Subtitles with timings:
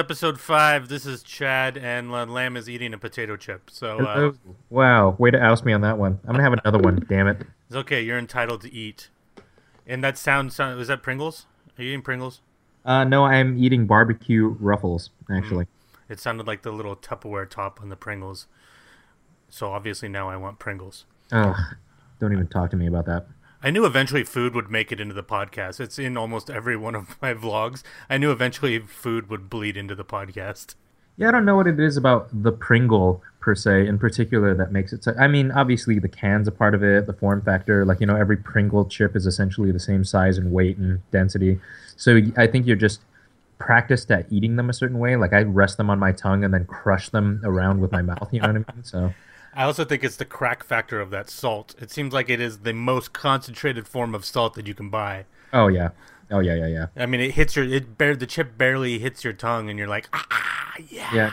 [0.00, 0.88] Episode five.
[0.88, 3.68] This is Chad, and Lam is eating a potato chip.
[3.68, 4.32] So uh,
[4.70, 6.18] wow, way to oust me on that one.
[6.24, 7.04] I'm gonna have another one.
[7.06, 7.42] Damn it.
[7.66, 8.00] it's okay.
[8.00, 9.10] You're entitled to eat.
[9.86, 11.44] And that sound, sound was that Pringles?
[11.76, 12.40] Are you eating Pringles?
[12.82, 15.10] Uh, no, I'm eating barbecue ruffles.
[15.30, 15.66] Actually,
[16.08, 18.46] It sounded like the little Tupperware top on the Pringles.
[19.50, 21.04] So obviously now I want Pringles.
[21.30, 21.54] oh,
[22.18, 23.26] don't even talk to me about that.
[23.62, 25.80] I knew eventually food would make it into the podcast.
[25.80, 27.82] It's in almost every one of my vlogs.
[28.08, 30.76] I knew eventually food would bleed into the podcast.
[31.18, 34.72] Yeah, I don't know what it is about the Pringle per se, in particular, that
[34.72, 35.04] makes it.
[35.04, 37.84] So, I mean, obviously the can's a part of it, the form factor.
[37.84, 41.60] Like you know, every Pringle chip is essentially the same size and weight and density.
[41.96, 43.02] So I think you're just
[43.58, 45.16] practiced at eating them a certain way.
[45.16, 48.28] Like I rest them on my tongue and then crush them around with my mouth.
[48.32, 48.84] You know what I mean?
[48.84, 49.12] So
[49.54, 51.74] I also think it's the crack factor of that salt.
[51.80, 55.24] It seems like it is the most concentrated form of salt that you can buy.
[55.52, 55.90] oh yeah,
[56.30, 56.86] oh yeah, yeah, yeah.
[56.96, 59.88] I mean, it hits your it bare the chip barely hits your tongue, and you're
[59.88, 61.26] like, ah, yeah, Yeah.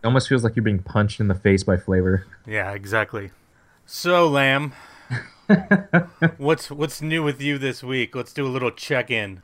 [0.00, 2.24] It almost feels like you're being punched in the face by flavor.
[2.46, 3.30] yeah, exactly.
[3.84, 4.72] So, Lam,
[6.36, 8.14] what's what's new with you this week?
[8.14, 9.42] Let's do a little check in.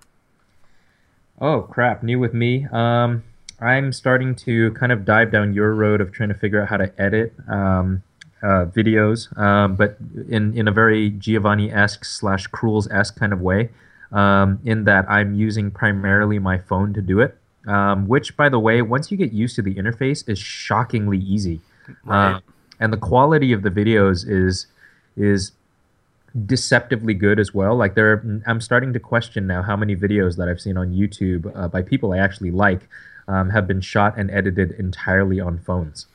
[1.41, 2.67] Oh crap, new with me.
[2.71, 3.25] Um,
[3.61, 6.77] I'm starting to kind of dive down your road of trying to figure out how
[6.77, 8.03] to edit um,
[8.43, 9.97] uh, videos, um, but
[10.29, 13.71] in in a very Giovanni esque slash Cruels esque kind of way.
[14.13, 17.37] Um, in that I'm using primarily my phone to do it,
[17.67, 21.61] um, which, by the way, once you get used to the interface, is shockingly easy.
[22.05, 22.35] Right.
[22.35, 22.41] Uh,
[22.79, 24.67] and the quality of the videos is
[25.17, 25.53] is
[26.47, 27.77] deceptively good as well.
[27.77, 31.51] Like there, I'm starting to question now how many videos that I've seen on YouTube
[31.57, 32.89] uh, by people I actually like
[33.29, 36.07] um, have been shot and edited entirely on phones.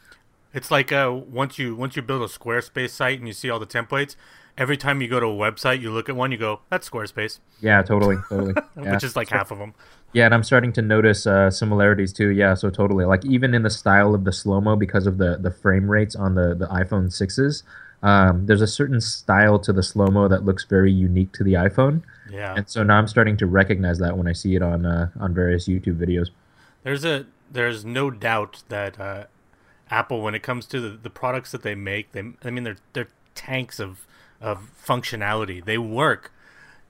[0.53, 3.59] It's like uh, once you once you build a Squarespace site and you see all
[3.59, 4.15] the templates.
[4.57, 7.39] Every time you go to a website, you look at one, you go, "That's Squarespace,"
[7.61, 8.53] Yeah, totally, totally.
[8.77, 8.93] yeah.
[8.93, 9.73] which is like half of them.
[10.11, 12.29] Yeah, and I'm starting to notice uh, similarities too.
[12.29, 13.05] Yeah, so totally.
[13.05, 16.15] Like even in the style of the slow mo, because of the the frame rates
[16.15, 17.63] on the the iPhone sixes,
[18.01, 21.53] um, there's a certain style to the slow mo that looks very unique to the
[21.53, 22.01] iPhone.
[22.29, 22.55] Yeah.
[22.55, 25.33] And so now I'm starting to recognize that when I see it on uh, on
[25.33, 26.29] various YouTube videos.
[26.83, 29.25] There's a there's no doubt that uh,
[29.89, 32.77] Apple, when it comes to the, the products that they make, they I mean they're
[32.93, 34.05] they're tanks of
[34.41, 35.63] of functionality.
[35.63, 36.31] They work.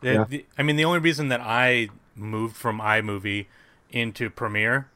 [0.02, 0.26] They- Yeah.
[0.28, 3.48] the- I mean the only reason that I moved from iMovie
[3.92, 4.90] into Premiere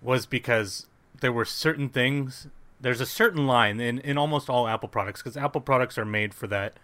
[0.00, 0.86] was because
[1.20, 2.46] there were certain things.
[2.80, 6.32] There's a certain line in, in almost all Apple products because Apple products are made
[6.32, 6.74] for that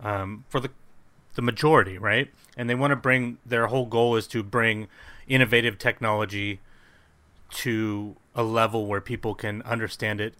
[0.00, 0.70] um, for the
[1.34, 2.30] the majority, right?
[2.56, 4.88] And they want to bring their whole goal is to bring
[5.28, 6.60] innovative technology
[7.50, 10.34] to a level where people can understand it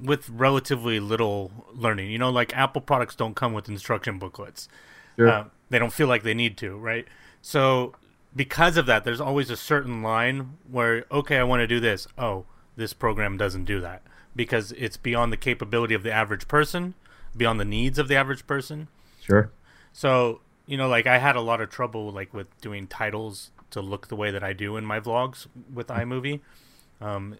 [0.00, 2.10] with relatively little learning.
[2.10, 4.68] You know, like Apple products don't come with instruction booklets.
[5.16, 5.28] Sure.
[5.28, 7.06] Uh, they don't feel like they need to, right?
[7.40, 7.94] So
[8.34, 12.06] because of that, there's always a certain line where okay, I want to do this.
[12.18, 12.44] Oh,
[12.76, 14.02] this program doesn't do that
[14.34, 16.94] because it's beyond the capability of the average person,
[17.36, 18.88] beyond the needs of the average person.
[19.22, 19.50] Sure.
[19.92, 23.80] So, you know, like I had a lot of trouble like with doing titles to
[23.80, 26.40] look the way that I do in my vlogs with iMovie.
[27.00, 27.36] Um,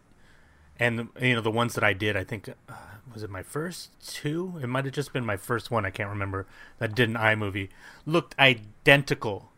[0.78, 2.72] and you know, the ones that I did, I think uh,
[3.12, 4.58] was it my first two?
[4.62, 6.46] It might have just been my first one, I can't remember.
[6.78, 7.68] That did an iMovie
[8.04, 9.50] looked identical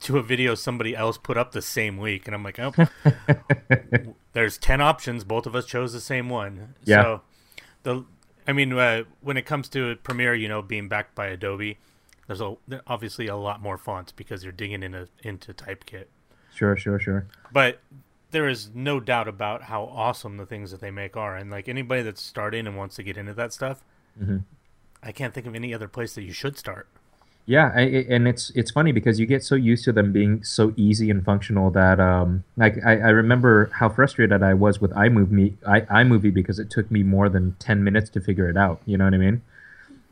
[0.00, 2.74] to a video somebody else put up the same week and I'm like, "Oh,
[4.32, 7.02] there's 10 options, both of us chose the same one." Yeah.
[7.02, 7.20] So
[7.84, 8.04] the
[8.46, 11.78] I mean, uh, when it comes to Premiere, you know, being backed by Adobe,
[12.26, 12.54] there's a,
[12.86, 16.04] obviously a lot more fonts because you're digging into into Typekit.
[16.54, 16.76] Sure.
[16.76, 16.98] Sure.
[16.98, 17.26] Sure.
[17.52, 17.80] But
[18.30, 21.68] there is no doubt about how awesome the things that they make are, and like
[21.68, 23.82] anybody that's starting and wants to get into that stuff,
[24.22, 24.42] Mhm.
[25.02, 26.86] I can't think of any other place that you should start.
[27.44, 30.72] Yeah, I- and it's it's funny because you get so used to them being so
[30.76, 35.54] easy and functional that um like I, I remember how frustrated I was with iMovie
[35.66, 38.80] I, iMovie because it took me more than ten minutes to figure it out.
[38.86, 39.42] You know what I mean?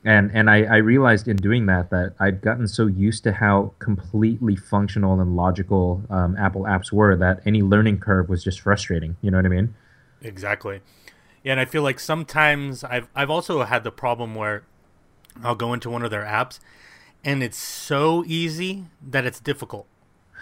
[0.05, 3.75] And and I, I realized in doing that that I'd gotten so used to how
[3.79, 9.17] completely functional and logical um, Apple apps were that any learning curve was just frustrating.
[9.21, 9.75] You know what I mean?
[10.23, 10.81] Exactly.
[11.45, 14.63] Yeah, and I feel like sometimes I've I've also had the problem where
[15.43, 16.61] I'll go into one of their apps
[17.25, 19.87] and it's so easy that it's difficult.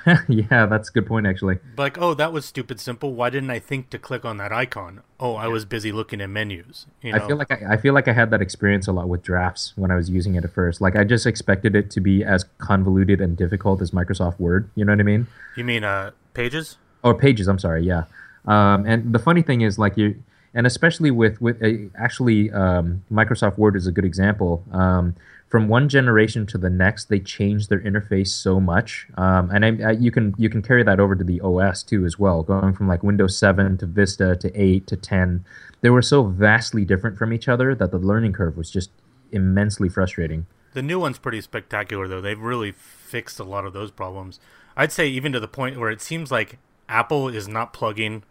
[0.28, 1.58] yeah, that's a good point actually.
[1.76, 3.14] Like, oh, that was stupid simple.
[3.14, 5.02] Why didn't I think to click on that icon?
[5.20, 6.86] Oh, I was busy looking at menus.
[7.02, 7.18] You know?
[7.22, 9.72] I feel like I, I feel like I had that experience a lot with drafts
[9.76, 10.80] when I was using it at first.
[10.80, 14.70] Like I just expected it to be as convoluted and difficult as Microsoft Word.
[14.74, 15.26] You know what I mean?
[15.56, 16.76] you mean uh pages?
[17.02, 17.48] Or Pages.
[17.48, 17.84] I'm sorry.
[17.84, 18.04] Yeah.
[18.46, 20.22] Um, and the funny thing is, like you,
[20.54, 24.64] and especially with with uh, actually um, Microsoft Word is a good example.
[24.72, 25.14] Um,
[25.48, 29.88] from one generation to the next, they change their interface so much, um, and I,
[29.88, 32.42] I, you can you can carry that over to the OS too as well.
[32.42, 35.44] Going from like Windows 7 to Vista to 8 to 10,
[35.80, 38.90] they were so vastly different from each other that the learning curve was just
[39.32, 40.46] immensely frustrating.
[40.74, 42.20] The new one's pretty spectacular though.
[42.20, 44.38] They've really fixed a lot of those problems.
[44.76, 46.58] I'd say even to the point where it seems like
[46.88, 48.22] Apple is not plugging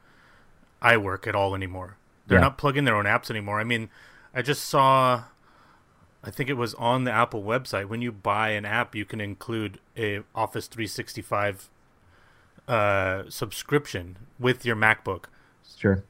[0.81, 1.98] iWork at all anymore.
[2.28, 2.44] They're yeah.
[2.44, 3.60] not plugging their own apps anymore.
[3.60, 3.90] I mean,
[4.34, 5.24] I just saw
[6.27, 7.85] I think it was on the Apple website.
[7.85, 11.69] When you buy an app, you can include a Office 365
[12.68, 15.25] uh, subscription with your MacBook.
[15.77, 16.03] Sure.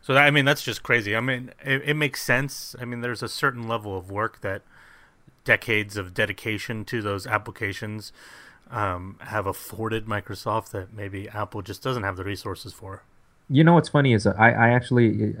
[0.00, 1.16] So that, I mean, that's just crazy.
[1.16, 2.76] I mean, it, it makes sense.
[2.80, 4.62] I mean, there's a certain level of work that
[5.44, 8.12] decades of dedication to those applications
[8.70, 13.02] um, have afforded Microsoft that maybe Apple just doesn't have the resources for.
[13.50, 15.34] You know what's funny is I, I actually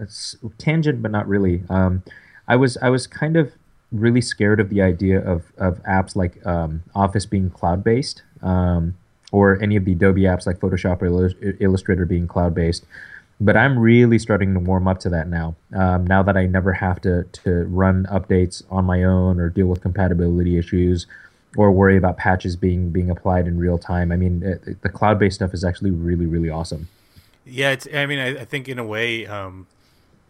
[0.58, 1.62] tangent, but not really.
[1.70, 2.02] Um,
[2.48, 3.52] I was I was kind of
[3.94, 8.94] really scared of the idea of, of apps like um, Office being cloud based um,
[9.32, 12.84] or any of the Adobe apps like Photoshop or Illustrator being cloud based.
[13.40, 15.56] But I'm really starting to warm up to that now.
[15.74, 19.66] Um, now that I never have to, to run updates on my own or deal
[19.66, 21.06] with compatibility issues
[21.56, 24.10] or worry about patches being being applied in real time.
[24.12, 26.88] I mean, it, the cloud based stuff is actually really really awesome.
[27.44, 27.86] Yeah, it's.
[27.92, 29.66] I mean, I, I think in a way, um,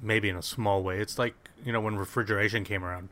[0.03, 1.35] maybe in a small way, it's like
[1.65, 3.09] you know when refrigeration came around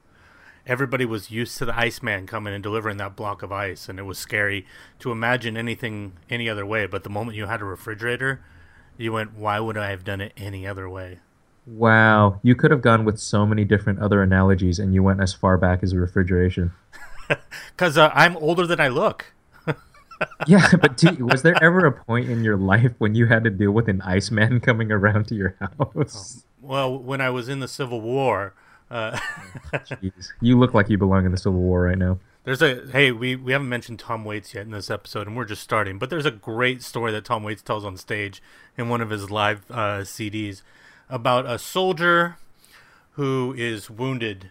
[0.67, 4.03] everybody was used to the Iceman coming and delivering that block of ice, and it
[4.03, 4.67] was scary
[5.01, 6.87] to imagine anything any other way.
[6.87, 8.45] But the moment you had a refrigerator,
[8.97, 11.21] you went, "Why would I have done it any other way?"
[11.67, 15.33] Wow, you could have gone with so many different other analogies, and you went as
[15.33, 16.73] far back as refrigeration.
[17.69, 19.33] Because uh, I'm older than I look.
[20.47, 23.51] yeah, but do, was there ever a point in your life when you had to
[23.51, 26.45] deal with an Iceman coming around to your house?
[26.61, 28.55] Well, when I was in the Civil War,
[28.93, 29.19] uh,
[30.41, 32.19] you look like you belong in the Civil War right now.
[32.45, 35.47] There's a hey, we, we haven't mentioned Tom Waits yet in this episode, and we're
[35.47, 35.99] just starting.
[35.99, 38.43] But there's a great story that Tom Waits tells on stage
[38.77, 40.63] in one of his live uh, CDs
[41.09, 42.37] about a soldier
[43.13, 44.51] who is wounded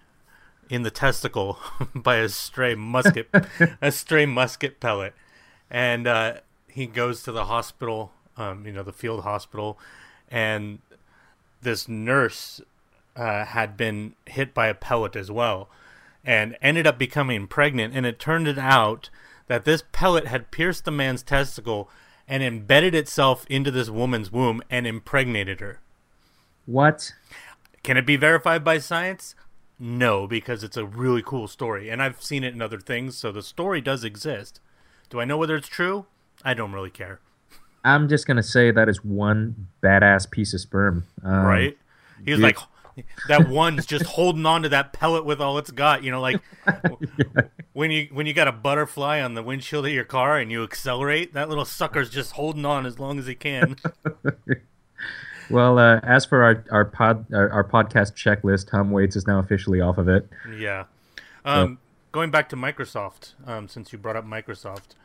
[0.69, 1.59] in the testicle
[1.95, 3.29] by a stray musket,
[3.81, 5.13] a stray musket pellet,
[5.69, 6.35] and uh,
[6.67, 9.77] he goes to the hospital, um, you know, the field hospital,
[10.29, 10.79] and
[11.61, 12.61] this nurse
[13.15, 15.69] uh, had been hit by a pellet as well
[16.23, 17.95] and ended up becoming pregnant.
[17.95, 19.09] And it turned it out
[19.47, 21.89] that this pellet had pierced the man's testicle
[22.27, 25.79] and embedded itself into this woman's womb and impregnated her.
[26.65, 27.13] What?
[27.83, 29.35] Can it be verified by science?
[29.79, 31.89] No, because it's a really cool story.
[31.89, 34.61] And I've seen it in other things, so the story does exist.
[35.09, 36.05] Do I know whether it's true?
[36.45, 37.19] I don't really care.
[37.83, 41.07] I'm just going to say that is one badass piece of sperm.
[41.23, 41.77] Um, right?
[42.23, 42.57] He was dude, like,
[43.27, 46.03] that one's just holding on to that pellet with all it's got.
[46.03, 47.41] You know, like yeah.
[47.73, 50.63] when you when you got a butterfly on the windshield of your car and you
[50.63, 53.75] accelerate, that little sucker's just holding on as long as he can.
[55.49, 59.39] well, uh, as for our our pod our, our, podcast checklist, Tom Waits is now
[59.39, 60.27] officially off of it.
[60.57, 60.85] Yeah.
[61.45, 61.87] Um, so.
[62.11, 64.95] Going back to Microsoft, um, since you brought up Microsoft,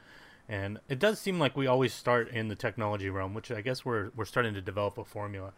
[0.48, 3.84] and it does seem like we always start in the technology realm, which I guess
[3.84, 5.52] we're we're starting to develop a formula.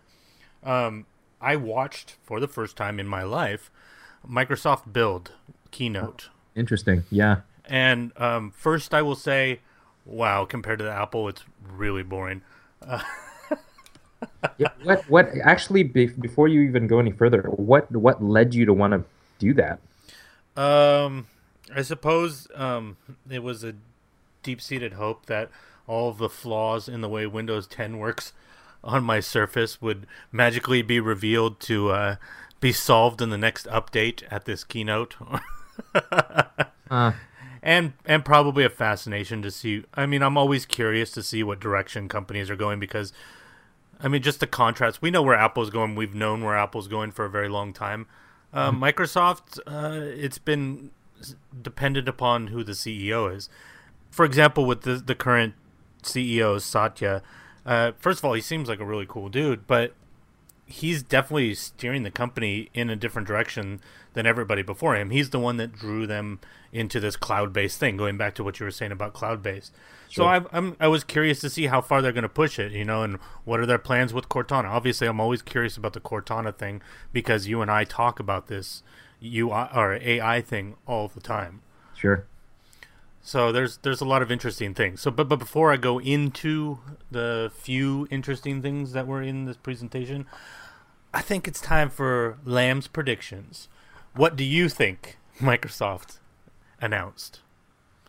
[0.63, 1.07] Um,
[1.41, 3.71] I watched for the first time in my life
[4.29, 5.33] Microsoft Build
[5.71, 6.29] keynote.
[6.55, 7.05] Interesting.
[7.11, 7.41] Yeah.
[7.65, 9.61] And um, first, I will say,
[10.05, 12.43] wow, compared to the Apple, it's really boring.
[12.87, 13.03] Uh,
[14.59, 15.09] yeah, what?
[15.09, 15.31] What?
[15.45, 17.91] Actually, before you even go any further, what?
[17.93, 19.05] What led you to want to
[19.39, 19.81] do that?
[20.61, 21.27] Um,
[21.75, 22.97] I suppose um,
[23.31, 23.75] it was a
[24.43, 25.51] deep-seated hope that
[25.87, 28.33] all of the flaws in the way Windows 10 works
[28.85, 32.17] on my Surface would magically be revealed to uh,
[32.61, 35.17] be solved in the next update at this keynote.
[36.91, 37.13] uh.
[37.61, 39.85] And and probably a fascination to see.
[39.95, 43.13] I mean, I'm always curious to see what direction companies are going because,
[44.01, 45.03] I mean, just the contrast.
[45.03, 45.97] We know where Apple's going.
[45.97, 48.07] We've known where Apple's going for a very long time.
[48.53, 48.83] Uh, mm-hmm.
[48.83, 50.91] Microsoft, uh, it's been
[51.61, 53.49] dependent upon who the CEO is.
[54.11, 55.55] For example, with the the current
[56.03, 57.23] CEO Satya,
[57.69, 59.93] uh, first of all, he seems like a really cool dude, but
[60.65, 63.79] he's definitely steering the company in a different direction
[64.15, 65.11] than everybody before him.
[65.11, 66.41] He's the one that drew them
[66.73, 67.99] into this cloud-based thing.
[67.99, 69.75] Going back to what you were saying about cloud-based,
[70.09, 70.25] sure.
[70.25, 72.73] so I, I'm I was curious to see how far they're going to push it,
[72.73, 74.65] you know, and what are their plans with Cortana.
[74.65, 76.81] Obviously, I'm always curious about the Cortana thing
[77.13, 78.83] because you and I talk about this
[79.23, 81.61] UI or AI thing all the time.
[81.95, 82.25] Sure.
[83.29, 85.03] So there's there's a lot of interesting things.
[85.03, 86.79] So but but before I go into
[87.11, 90.25] the few interesting things that were in this presentation,
[91.13, 93.69] I think it's time for Lam's predictions.
[94.15, 96.19] What do you think Microsoft
[96.81, 97.41] announced.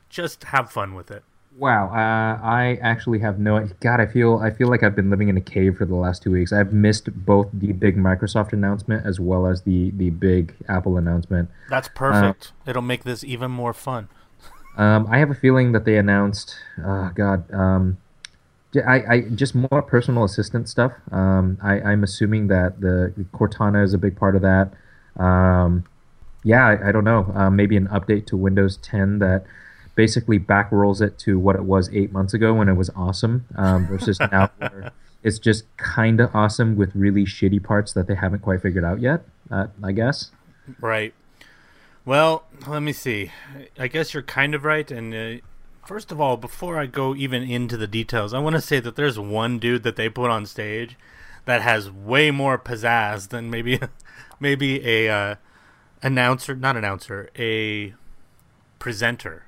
[0.09, 1.23] Just have fun with it.
[1.57, 3.67] Wow, uh, I actually have no.
[3.81, 6.23] God, I feel I feel like I've been living in a cave for the last
[6.23, 6.53] two weeks.
[6.53, 11.49] I've missed both the big Microsoft announcement as well as the the big Apple announcement.
[11.69, 12.53] That's perfect.
[12.65, 14.07] Uh, It'll make this even more fun.
[14.79, 16.55] Um, I have a feeling that they announced.
[16.81, 17.97] Oh God, um,
[18.75, 20.93] I, I just more personal assistant stuff.
[21.11, 24.71] Um, I, I'm assuming that the Cortana is a big part of that.
[25.21, 25.83] Um,
[26.45, 27.29] yeah, I, I, don't know.
[27.35, 29.43] Uh, maybe an update to Windows 10 that
[29.95, 33.45] basically back rolls it to what it was eight months ago when it was awesome
[33.57, 34.93] um, versus now where
[35.23, 39.01] it's just kind of awesome with really shitty parts that they haven't quite figured out
[39.01, 39.23] yet.
[39.51, 40.31] Uh, I guess.
[40.79, 41.13] Right.
[42.09, 43.31] Well, let me see.
[43.77, 45.45] I guess you're kind of right, and uh,
[45.85, 48.95] First of all, before I go even into the details, I want to say that
[48.95, 50.97] there's one dude that they put on stage
[51.45, 53.79] that has way more pizzazz than maybe
[54.39, 55.35] maybe a uh,
[56.01, 57.93] announcer, not announcer, a
[58.79, 59.43] presenter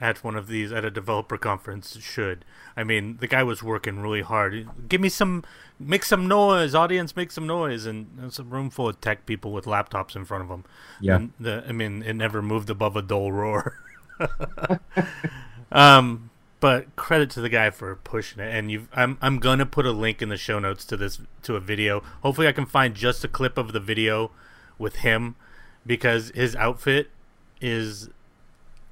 [0.00, 2.44] at one of these at a developer conference should.
[2.76, 4.68] I mean, the guy was working really hard.
[4.88, 5.44] Give me some,
[5.78, 9.52] make some noise, audience, make some noise, and it's a room full of tech people
[9.52, 10.64] with laptops in front of them.
[11.00, 13.78] Yeah, and the, I mean, it never moved above a dull roar.
[15.74, 18.54] Um, but credit to the guy for pushing it.
[18.54, 21.56] And you, I'm I'm gonna put a link in the show notes to this to
[21.56, 22.02] a video.
[22.22, 24.30] Hopefully, I can find just a clip of the video
[24.78, 25.36] with him
[25.84, 27.10] because his outfit
[27.60, 28.08] is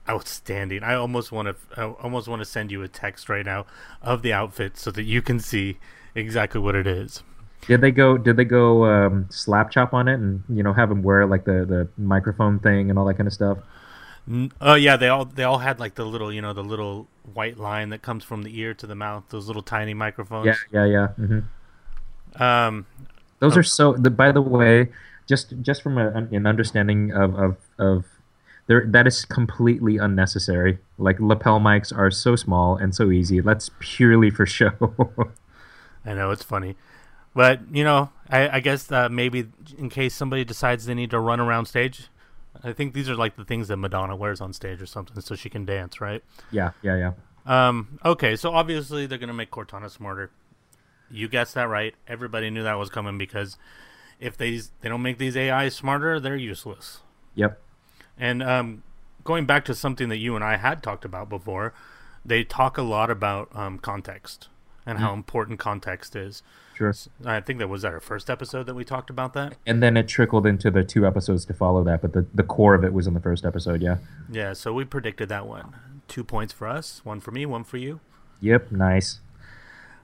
[0.08, 0.82] outstanding.
[0.82, 3.66] I almost want to I almost want to send you a text right now
[4.00, 5.78] of the outfit so that you can see
[6.14, 7.22] exactly what it is.
[7.66, 8.18] Did they go?
[8.18, 11.44] Did they go um, slap chop on it and you know have him wear like
[11.44, 13.58] the the microphone thing and all that kind of stuff?
[14.60, 17.58] Oh yeah, they all they all had like the little you know the little white
[17.58, 19.24] line that comes from the ear to the mouth.
[19.28, 20.46] Those little tiny microphones.
[20.46, 21.08] Yeah, yeah, yeah.
[21.18, 22.42] Mm-hmm.
[22.42, 22.86] Um,
[23.38, 23.60] those oh.
[23.60, 23.92] are so.
[23.94, 24.88] The, by the way,
[25.28, 28.04] just just from a, an understanding of of of
[28.66, 30.78] there that is completely unnecessary.
[30.98, 33.40] Like lapel mics are so small and so easy.
[33.40, 34.72] That's purely for show.
[36.04, 36.76] I know it's funny,
[37.34, 39.46] but you know, I, I guess uh, maybe
[39.78, 42.08] in case somebody decides they need to run around stage,
[42.62, 45.34] I think these are like the things that Madonna wears on stage or something, so
[45.34, 46.22] she can dance, right?
[46.50, 47.12] Yeah, yeah, yeah.
[47.44, 50.30] Um, okay, so obviously they're gonna make Cortana smarter.
[51.10, 51.94] You guessed that right.
[52.06, 53.58] Everybody knew that was coming because
[54.20, 57.00] if they they don't make these AI smarter, they're useless.
[57.34, 57.60] Yep.
[58.18, 58.82] And um,
[59.24, 61.74] going back to something that you and I had talked about before,
[62.24, 64.48] they talk a lot about um, context
[64.84, 66.42] and mm how important context is.
[66.74, 66.92] Sure.
[67.24, 69.56] I think that was our first episode that we talked about that.
[69.64, 72.74] And then it trickled into the two episodes to follow that, but the, the core
[72.74, 73.98] of it was in the first episode, yeah.
[74.30, 75.76] Yeah, so we predicted that one.
[76.08, 78.00] Two points for us, one for me, one for you.
[78.40, 79.20] Yep, nice.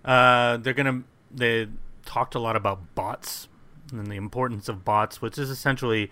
[0.04, 1.68] Uh, they're gonna they
[2.06, 3.48] talked a lot about bots
[3.92, 6.10] and the importance of bots, which is essentially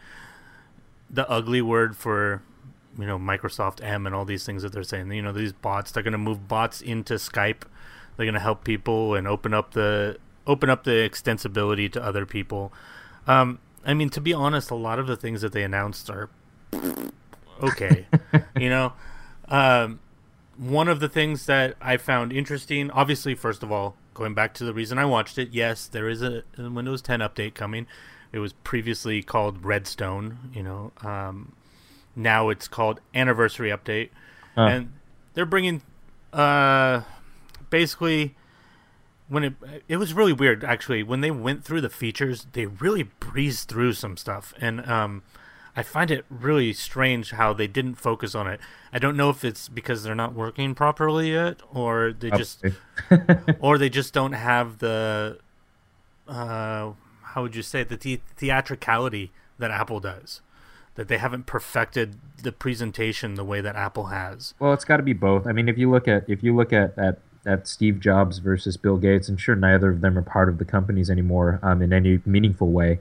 [1.10, 2.42] the ugly word for
[2.98, 5.10] you know Microsoft M and all these things that they're saying.
[5.12, 7.62] You know these bots, they're gonna move bots into Skype.
[8.16, 12.72] They're gonna help people and open up the open up the extensibility to other people.
[13.26, 16.28] Um, I mean, to be honest, a lot of the things that they announced are
[17.62, 18.06] okay.
[18.56, 18.92] you know,
[19.48, 20.00] um,
[20.56, 24.64] one of the things that I found interesting, obviously, first of all, going back to
[24.64, 27.86] the reason I watched it, yes, there is a, a Windows 10 update coming.
[28.36, 30.50] It was previously called Redstone.
[30.54, 31.52] You know, um,
[32.14, 34.10] now it's called Anniversary Update,
[34.54, 34.62] huh.
[34.62, 34.92] and
[35.32, 35.80] they're bringing
[36.32, 37.00] uh,
[37.70, 38.34] basically
[39.28, 39.54] when it
[39.88, 43.92] it was really weird actually when they went through the features they really breezed through
[43.92, 45.20] some stuff and um
[45.76, 48.60] I find it really strange how they didn't focus on it.
[48.94, 52.64] I don't know if it's because they're not working properly yet, or they just,
[53.60, 55.38] or they just don't have the,
[56.26, 56.92] uh,
[57.36, 60.40] how would you say the, the theatricality that Apple does,
[60.94, 64.54] that they haven't perfected the presentation the way that Apple has.
[64.58, 65.46] Well, it's got to be both.
[65.46, 68.78] I mean, if you look at if you look at at at Steve Jobs versus
[68.78, 71.92] Bill Gates, and sure, neither of them are part of the companies anymore um, in
[71.92, 73.00] any meaningful way.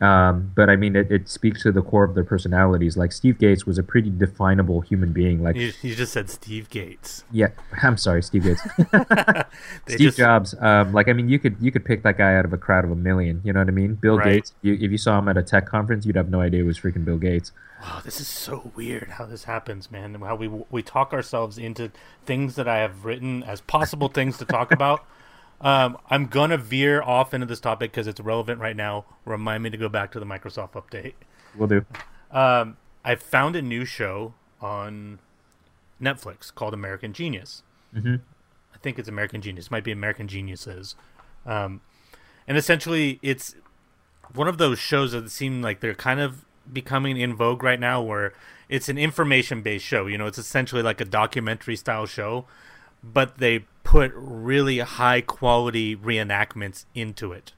[0.00, 2.96] Um, but I mean, it, it, speaks to the core of their personalities.
[2.96, 5.42] Like Steve Gates was a pretty definable human being.
[5.42, 7.24] Like you, you just said Steve Gates.
[7.32, 7.48] Yeah,
[7.82, 8.62] I'm sorry, Steve Gates.
[9.88, 10.18] Steve just...
[10.18, 10.54] Jobs.
[10.60, 12.84] Um, like I mean, you could you could pick that guy out of a crowd
[12.84, 13.40] of a million.
[13.44, 13.94] You know what I mean?
[13.94, 14.34] Bill right.
[14.34, 14.54] Gates.
[14.62, 16.78] You, if you saw him at a tech conference, you'd have no idea it was
[16.78, 17.50] freaking Bill Gates.
[17.82, 20.14] Wow, this is so weird how this happens, man.
[20.14, 21.90] How we we talk ourselves into
[22.24, 25.04] things that I have written as possible things to talk about.
[25.60, 29.04] Um, I'm gonna veer off into this topic because it's relevant right now.
[29.24, 31.14] Remind me to go back to the Microsoft update.
[31.56, 31.84] We'll do.
[32.30, 35.18] Um, I found a new show on
[36.00, 37.62] Netflix called American Genius.
[37.94, 38.16] Mm-hmm.
[38.74, 39.66] I think it's American Genius.
[39.66, 40.94] It might be American Geniuses.
[41.44, 41.80] Um,
[42.46, 43.56] and essentially, it's
[44.34, 48.02] one of those shows that seem like they're kind of becoming in vogue right now
[48.02, 48.32] where
[48.68, 50.06] it's an information based show.
[50.06, 52.44] You know, it's essentially like a documentary style show,
[53.02, 57.54] but they put really high quality reenactments into it.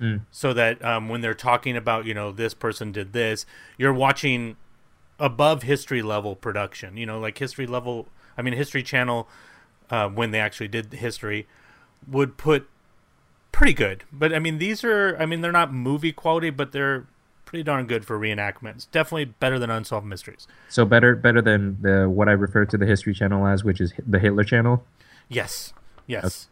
[0.00, 0.22] Mm.
[0.30, 3.44] So that um, when they're talking about, you know, this person did this,
[3.76, 4.56] you're watching
[5.18, 6.96] above history level production.
[6.96, 9.28] You know, like history level, I mean, History Channel,
[9.90, 11.46] uh, when they actually did history,
[12.08, 12.66] would put
[13.52, 14.04] pretty good.
[14.10, 17.06] But I mean, these are, I mean, they're not movie quality, but they're
[17.44, 18.86] pretty darn good for reenactments.
[18.90, 20.48] Definitely better than Unsolved Mysteries.
[20.70, 23.92] So better better than the what I refer to the History Channel as, which is
[24.06, 24.82] the Hitler Channel.
[25.28, 25.72] Yes.
[26.06, 26.48] Yes.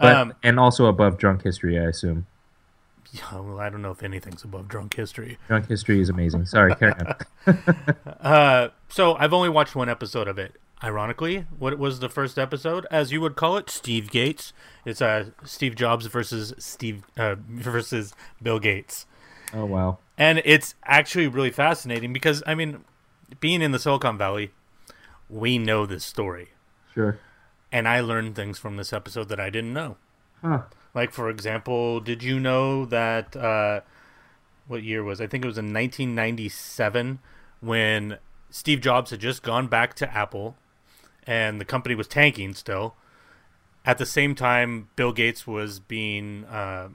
[0.00, 2.26] But Um, and also above Drunk History, I assume.
[3.12, 5.38] yeah, well, I don't know if anything's above drunk history.
[5.48, 6.46] Drunk History is amazing.
[6.46, 7.14] Sorry, carry on.
[8.20, 10.54] Uh, so I've only watched one episode of it.
[10.82, 14.52] Ironically, what was the first episode, as you would call it, Steve Gates.
[14.84, 19.06] It's uh, Steve Jobs versus Steve uh, versus Bill Gates,
[19.52, 19.98] Oh wow.
[20.16, 22.84] and it's actually really fascinating because I mean,
[23.40, 24.52] being in the Silicon Valley,
[25.28, 26.50] we know this story,
[26.94, 27.18] Sure.
[27.70, 29.96] And I learned things from this episode that I didn't know.
[30.42, 30.62] Huh.
[30.94, 33.80] Like for example, did you know that uh,
[34.66, 35.20] what year was?
[35.20, 37.18] I think it was in 1997
[37.60, 38.18] when
[38.50, 40.56] Steve Jobs had just gone back to Apple,
[41.26, 42.94] and the company was tanking still.
[43.84, 46.88] At the same time, Bill Gates was being uh,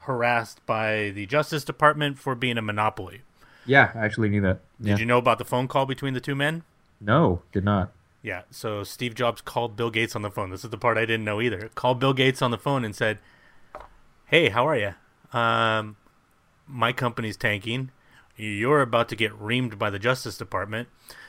[0.00, 3.22] harassed by the Justice Department for being a monopoly.
[3.66, 4.60] Yeah, I actually knew that.
[4.80, 6.64] Did you know about the phone call between the two men?
[7.00, 7.92] No, did not.
[8.22, 10.50] Yeah, so Steve Jobs called Bill Gates on the phone.
[10.50, 11.70] This is the part I didn't know either.
[11.74, 13.18] Called Bill Gates on the phone and said,
[14.26, 14.94] "Hey, how are you?
[15.38, 15.96] Um,
[16.66, 17.90] my company's tanking.
[18.36, 20.88] You're about to get reamed by the Justice Department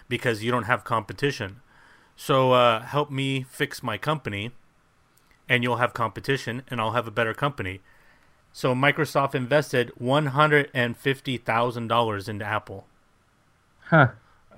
[0.09, 1.61] because you don't have competition.
[2.15, 4.51] So uh, help me fix my company,
[5.47, 7.79] and you'll have competition, and I'll have a better company."
[8.53, 12.85] So Microsoft invested one hundred and fifty thousand dollars into Apple.
[13.85, 14.09] Huh.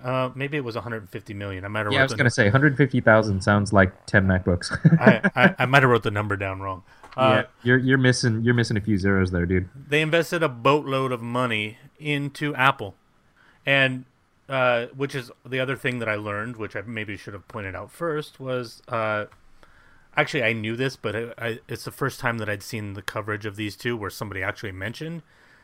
[0.04, 1.64] Uh, maybe it was 150 million.
[1.64, 5.00] I might have Yeah, I was the gonna say 150,000 sounds like 10 MacBooks.
[5.00, 6.84] I, I, I might have wrote the number down wrong.
[7.16, 9.70] Uh, yeah, you're you're missing you're missing a few zeros there, dude.
[9.76, 12.96] They invested a boatload of money into Apple,
[13.68, 14.06] and
[14.50, 17.76] uh, which is the other thing that I learned, which I maybe should have pointed
[17.76, 19.26] out first, was uh,
[20.18, 23.46] actually I knew this, but I, it's the first time that I'd seen the coverage
[23.46, 25.22] of these two where somebody actually mentioned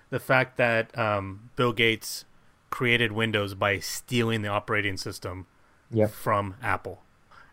[0.10, 2.25] the fact that um, Bill Gates
[2.70, 5.48] created Windows by stealing the operating system
[5.92, 6.12] Yep.
[6.12, 7.02] from Apple,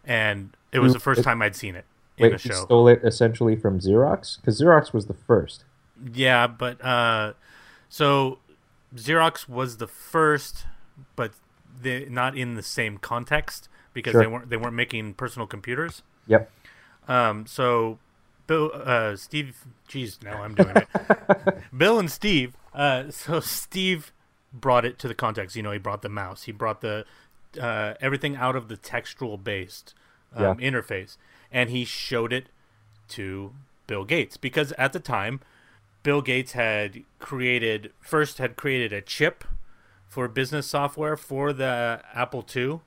[0.04, 1.84] and it was the first it- time I'd seen it
[2.18, 2.54] in Wait, he show.
[2.64, 5.64] stole it essentially from Xerox because Xerox was the first.
[6.12, 7.32] Yeah, but uh,
[7.88, 8.38] so
[8.94, 10.66] Xerox was the first,
[11.14, 11.32] but
[11.80, 14.20] they not in the same context because Sure.
[14.22, 16.02] they weren't they weren't making personal computers.
[16.26, 16.50] Yep.
[17.08, 17.98] Um, so
[18.46, 20.88] Bill, uh, Steve, geez, now I'm doing it.
[21.76, 22.54] Bill and Steve.
[22.74, 24.12] Uh, so Steve
[24.60, 25.56] brought it to the context.
[25.56, 26.44] You know, he brought the mouse.
[26.44, 27.04] He brought the
[27.60, 29.94] uh, everything out of the textual based
[30.34, 31.16] um, interface,
[31.50, 32.48] and he showed it
[33.08, 33.52] to
[33.86, 35.40] Bill Gates because at the time,
[36.02, 39.44] Bill Gates had created first had created a chip
[40.08, 42.80] for business software for the Apple II,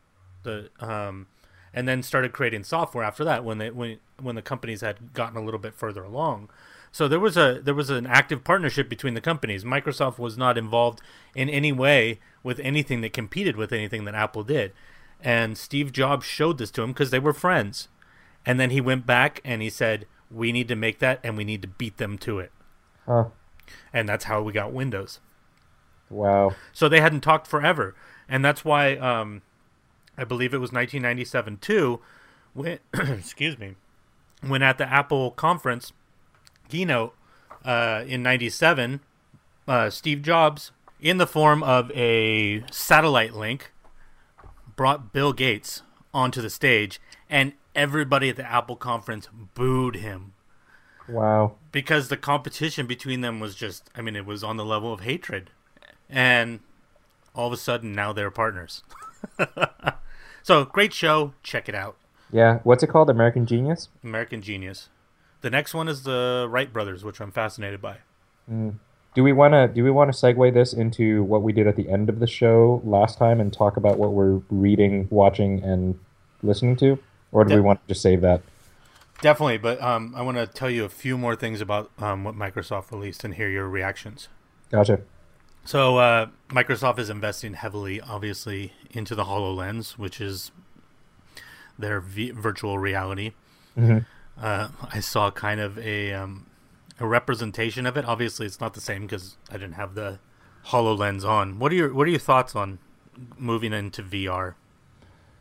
[0.43, 1.27] the um,
[1.73, 5.37] and then started creating software after that when they when when the companies had gotten
[5.37, 6.49] a little bit further along.
[6.91, 9.63] So there was a there was an active partnership between the companies.
[9.63, 11.01] Microsoft was not involved
[11.35, 14.73] in any way with anything that competed with anything that Apple did.
[15.21, 17.89] And Steve Jobs showed this to him because they were friends.
[18.45, 21.43] And then he went back and he said, "We need to make that and we
[21.43, 22.51] need to beat them to it."
[23.05, 23.25] Huh.
[23.93, 25.19] And that's how we got Windows.
[26.09, 26.55] Wow.
[26.73, 27.95] So they hadn't talked forever,
[28.27, 29.43] and that's why um,
[30.17, 31.99] I believe it was 1997 too.
[32.53, 33.75] When excuse me,
[34.41, 35.93] when at the Apple conference
[36.69, 37.13] keynote
[37.65, 39.01] uh, in '97,
[39.67, 43.71] uh, Steve Jobs, in the form of a satellite link,
[44.75, 50.33] brought Bill Gates onto the stage, and everybody at the Apple conference booed him
[51.07, 51.53] Wow.
[51.71, 55.01] because the competition between them was just I mean it was on the level of
[55.01, 55.49] hatred.
[56.09, 56.59] And
[57.35, 58.83] all of a sudden now they're partners.
[60.43, 61.95] so great show, check it out.
[62.31, 62.59] Yeah.
[62.63, 63.09] What's it called?
[63.09, 63.89] American Genius.
[64.03, 64.89] American Genius.
[65.41, 67.97] The next one is the Wright brothers, which I'm fascinated by.
[69.15, 71.75] Do we want to do we want to segue this into what we did at
[71.75, 75.99] the end of the show last time and talk about what we're reading, watching, and
[76.43, 76.99] listening to,
[77.31, 78.41] or do we want to just save that?
[79.21, 82.35] Definitely, but um, I want to tell you a few more things about um, what
[82.35, 84.29] Microsoft released and hear your reactions.
[84.71, 85.01] Gotcha.
[85.65, 90.51] So uh, Microsoft is investing heavily, obviously, into the Hololens, which is
[91.77, 93.33] their v- virtual reality.
[93.77, 94.05] Mhm.
[94.41, 96.45] Uh, I saw kind of a um,
[96.99, 98.05] a representation of it.
[98.05, 100.19] Obviously, it's not the same because I didn't have the
[100.67, 101.59] Hololens on.
[101.59, 102.79] What are your What are your thoughts on
[103.37, 104.55] moving into VR?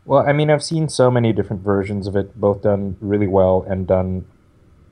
[0.04, 3.64] Well, I mean, I've seen so many different versions of it, both done really well
[3.68, 4.24] and done.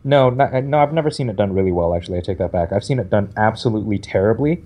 [0.04, 1.94] No, not, no, I've never seen it done really well.
[1.94, 2.70] Actually, I take that back.
[2.70, 4.62] I've seen it done absolutely terribly,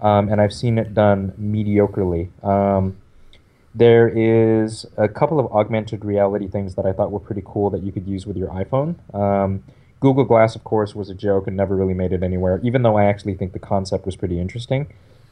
[0.00, 2.28] um, and I've seen it done mediocrely.
[2.44, 2.98] Um,
[3.74, 7.82] there is a couple of augmented reality things that I thought were pretty cool that
[7.82, 8.94] you could use with your iPhone.
[9.14, 9.64] Um,
[10.00, 12.96] Google Glass, of course, was a joke and never really made it anywhere, even though
[12.96, 14.86] I actually think the concept was pretty interesting.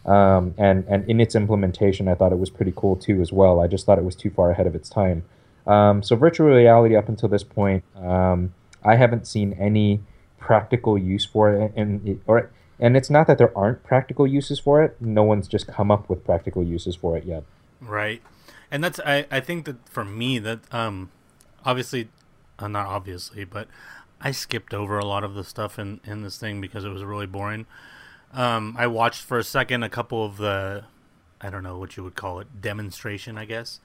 [0.04, 3.60] Um, and, and in its implementation, I thought it was pretty cool too, as well.
[3.60, 5.24] I just thought it was too far ahead of its time.
[5.66, 8.52] Um, so, virtual reality up until this point, um,
[8.84, 10.00] I haven't seen any
[10.38, 11.72] practical use for it.
[11.76, 12.50] And, it, or,
[12.80, 16.08] and it's not that there aren't practical uses for it, no one's just come up
[16.08, 17.44] with practical uses for it yet.
[17.82, 18.22] Right.
[18.70, 21.10] And that's, I, I think that for me, that um,
[21.64, 22.08] obviously,
[22.58, 23.68] uh, not obviously, but
[24.20, 27.02] I skipped over a lot of the stuff in, in this thing because it was
[27.04, 27.66] really boring.
[28.32, 30.84] Um, I watched for a second a couple of the,
[31.40, 33.80] I don't know what you would call it, demonstration, I guess.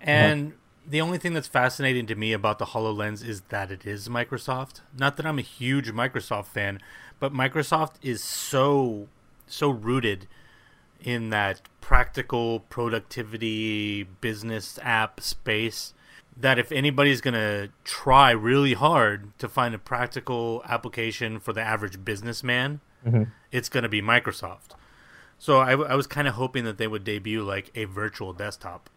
[0.00, 0.52] And
[0.86, 4.80] the only thing that's fascinating to me about the HoloLens is that it is Microsoft.
[4.96, 6.80] Not that I'm a huge Microsoft fan,
[7.18, 9.08] but Microsoft is so,
[9.46, 10.26] so rooted
[11.00, 15.94] in that practical productivity business app space
[16.36, 21.62] that if anybody's going to try really hard to find a practical application for the
[21.62, 23.24] average businessman, mm-hmm.
[23.50, 24.74] it's going to be Microsoft.
[25.38, 28.90] So I, I was kind of hoping that they would debut like a virtual desktop.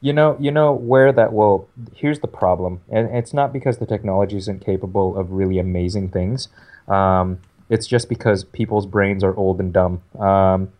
[0.00, 1.68] You know, you know where that will.
[1.94, 6.48] Here's the problem, and it's not because the technology isn't capable of really amazing things.
[6.88, 7.38] Um,
[7.70, 10.02] it's just because people's brains are old and dumb.
[10.18, 10.72] Um,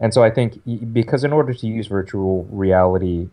[0.00, 0.60] and so I think
[0.92, 3.28] because in order to use virtual reality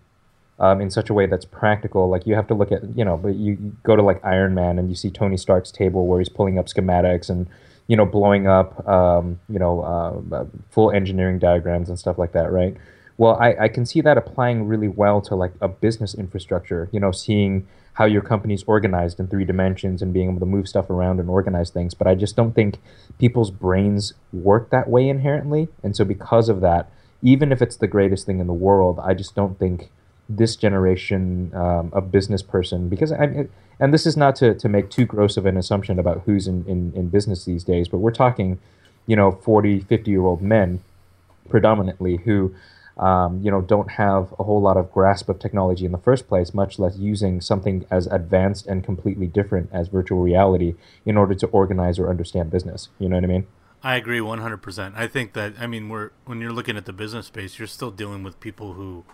[0.61, 2.07] um, in such a way that's practical.
[2.07, 4.77] Like you have to look at, you know, but you, go to like Iron Man
[4.77, 7.47] and you see Tony Stark's table where he's pulling up schematics and,
[7.87, 12.33] you know, blowing up, um, you know, uh, uh, full engineering diagrams and stuff like
[12.33, 12.77] that, right?
[13.17, 16.99] Well, I, I can see that applying really well to like a business infrastructure, you
[16.99, 20.89] know, seeing how your company's organized in three dimensions and being able to move stuff
[20.89, 21.93] around and organize things.
[21.93, 22.77] But I just don't think
[23.19, 25.67] people's brains work that way inherently.
[25.83, 26.89] And so because of that,
[27.21, 29.89] even if it's the greatest thing in the world, I just don't think
[30.29, 33.47] this generation um, of business person because I
[33.81, 36.63] and this is not to, to make too gross of an assumption about who's in,
[36.67, 38.59] in, in business these days, but we're talking,
[39.07, 40.81] you know, 40, 50 year old men
[41.49, 42.53] predominantly who,
[42.97, 46.27] um, you know, don't have a whole lot of grasp of technology in the first
[46.27, 50.75] place, much less using something as advanced and completely different as virtual reality
[51.05, 52.89] in order to organize or understand business.
[52.99, 53.47] You know what I mean?
[53.83, 54.93] I agree 100%.
[54.95, 57.89] I think that, I mean, we're, when you're looking at the business space, you're still
[57.89, 59.05] dealing with people who,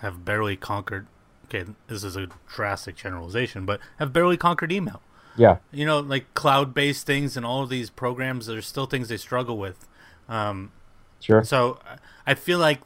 [0.00, 1.06] have barely conquered.
[1.46, 5.02] Okay, this is a drastic generalization, but have barely conquered email.
[5.36, 8.46] Yeah, you know, like cloud-based things and all of these programs.
[8.46, 9.86] There's still things they struggle with.
[10.28, 10.72] Um,
[11.20, 11.44] sure.
[11.44, 11.78] So
[12.26, 12.80] I feel like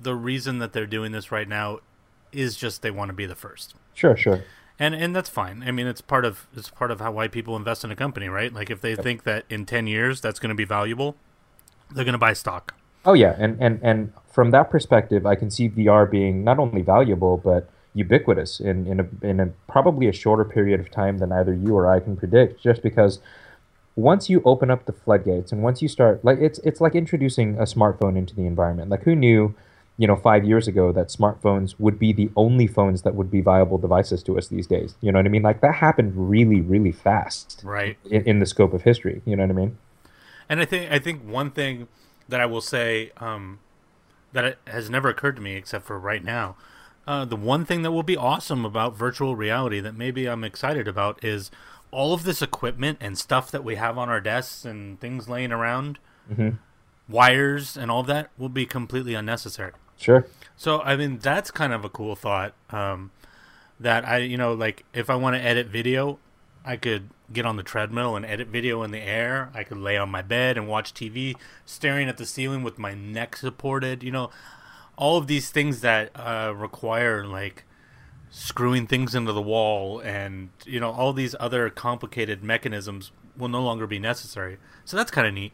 [0.00, 1.80] the reason that they're doing this right now
[2.32, 3.74] is just they want to be the first.
[3.94, 4.44] Sure, sure.
[4.78, 5.62] And and that's fine.
[5.62, 8.28] I mean, it's part of it's part of how why people invest in a company,
[8.28, 8.52] right?
[8.52, 9.02] Like if they yep.
[9.02, 11.16] think that in ten years that's going to be valuable,
[11.90, 12.74] they're going to buy stock.
[13.04, 16.82] Oh yeah, and and and from that perspective, I can see VR being not only
[16.82, 21.32] valuable but ubiquitous in in a, in a probably a shorter period of time than
[21.32, 22.62] either you or I can predict.
[22.62, 23.20] Just because
[23.96, 27.58] once you open up the floodgates and once you start like it's it's like introducing
[27.58, 28.90] a smartphone into the environment.
[28.90, 29.54] Like who knew,
[30.00, 33.42] you know, five years ago that smartphones would be the only phones that would be
[33.42, 34.94] viable devices to us these days.
[35.02, 35.42] You know what I mean?
[35.42, 37.60] Like that happened really really fast.
[37.62, 37.98] Right.
[38.10, 39.20] In, in the scope of history.
[39.26, 39.78] You know what I mean?
[40.48, 41.86] And I think I think one thing
[42.30, 43.58] that I will say um,
[44.32, 46.56] that it has never occurred to me except for right now.
[47.06, 50.88] Uh, the one thing that will be awesome about virtual reality that maybe I'm excited
[50.88, 51.50] about is
[51.90, 55.52] all of this equipment and stuff that we have on our desks and things laying
[55.52, 55.98] around,
[56.32, 56.56] mm-hmm.
[57.06, 59.72] wires and all that will be completely unnecessary.
[60.00, 60.26] Sure.
[60.56, 62.54] So I mean that's kind of a cool thought.
[62.70, 63.10] Um,
[63.78, 66.18] that I you know like if I want to edit video,
[66.64, 69.50] I could get on the treadmill and edit video in the air.
[69.54, 72.94] I could lay on my bed and watch TV, staring at the ceiling with my
[72.94, 74.02] neck supported.
[74.02, 74.30] You know,
[74.96, 77.64] all of these things that uh, require like
[78.30, 83.62] screwing things into the wall and you know all these other complicated mechanisms will no
[83.62, 84.56] longer be necessary.
[84.86, 85.52] So that's kind of neat.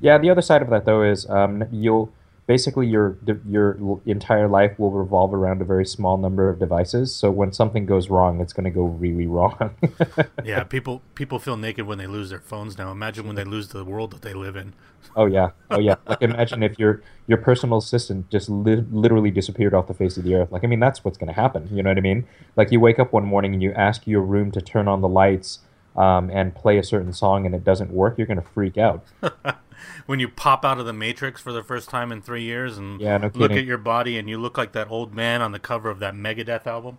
[0.00, 2.12] Yeah, the other side of that though is um, you'll
[2.46, 3.16] basically your
[3.48, 7.14] your entire life will revolve around a very small number of devices.
[7.14, 9.74] So when something goes wrong, it's going to go really wrong.
[10.44, 12.90] yeah, people people feel naked when they lose their phones now.
[12.90, 14.74] Imagine when they lose the world that they live in.
[15.16, 15.96] Oh yeah, oh yeah.
[16.06, 20.24] Like imagine if your your personal assistant just li- literally disappeared off the face of
[20.24, 20.50] the earth.
[20.50, 21.68] Like I mean, that's what's going to happen.
[21.70, 22.26] You know what I mean?
[22.56, 25.08] Like you wake up one morning and you ask your room to turn on the
[25.08, 25.60] lights
[25.96, 28.16] um, and play a certain song, and it doesn't work.
[28.16, 29.04] You're going to freak out.
[30.06, 33.00] when you pop out of the Matrix for the first time in three years and
[33.00, 35.58] Yeah, no look at your body and you look like that old man on the
[35.58, 36.98] cover of that Megadeth album.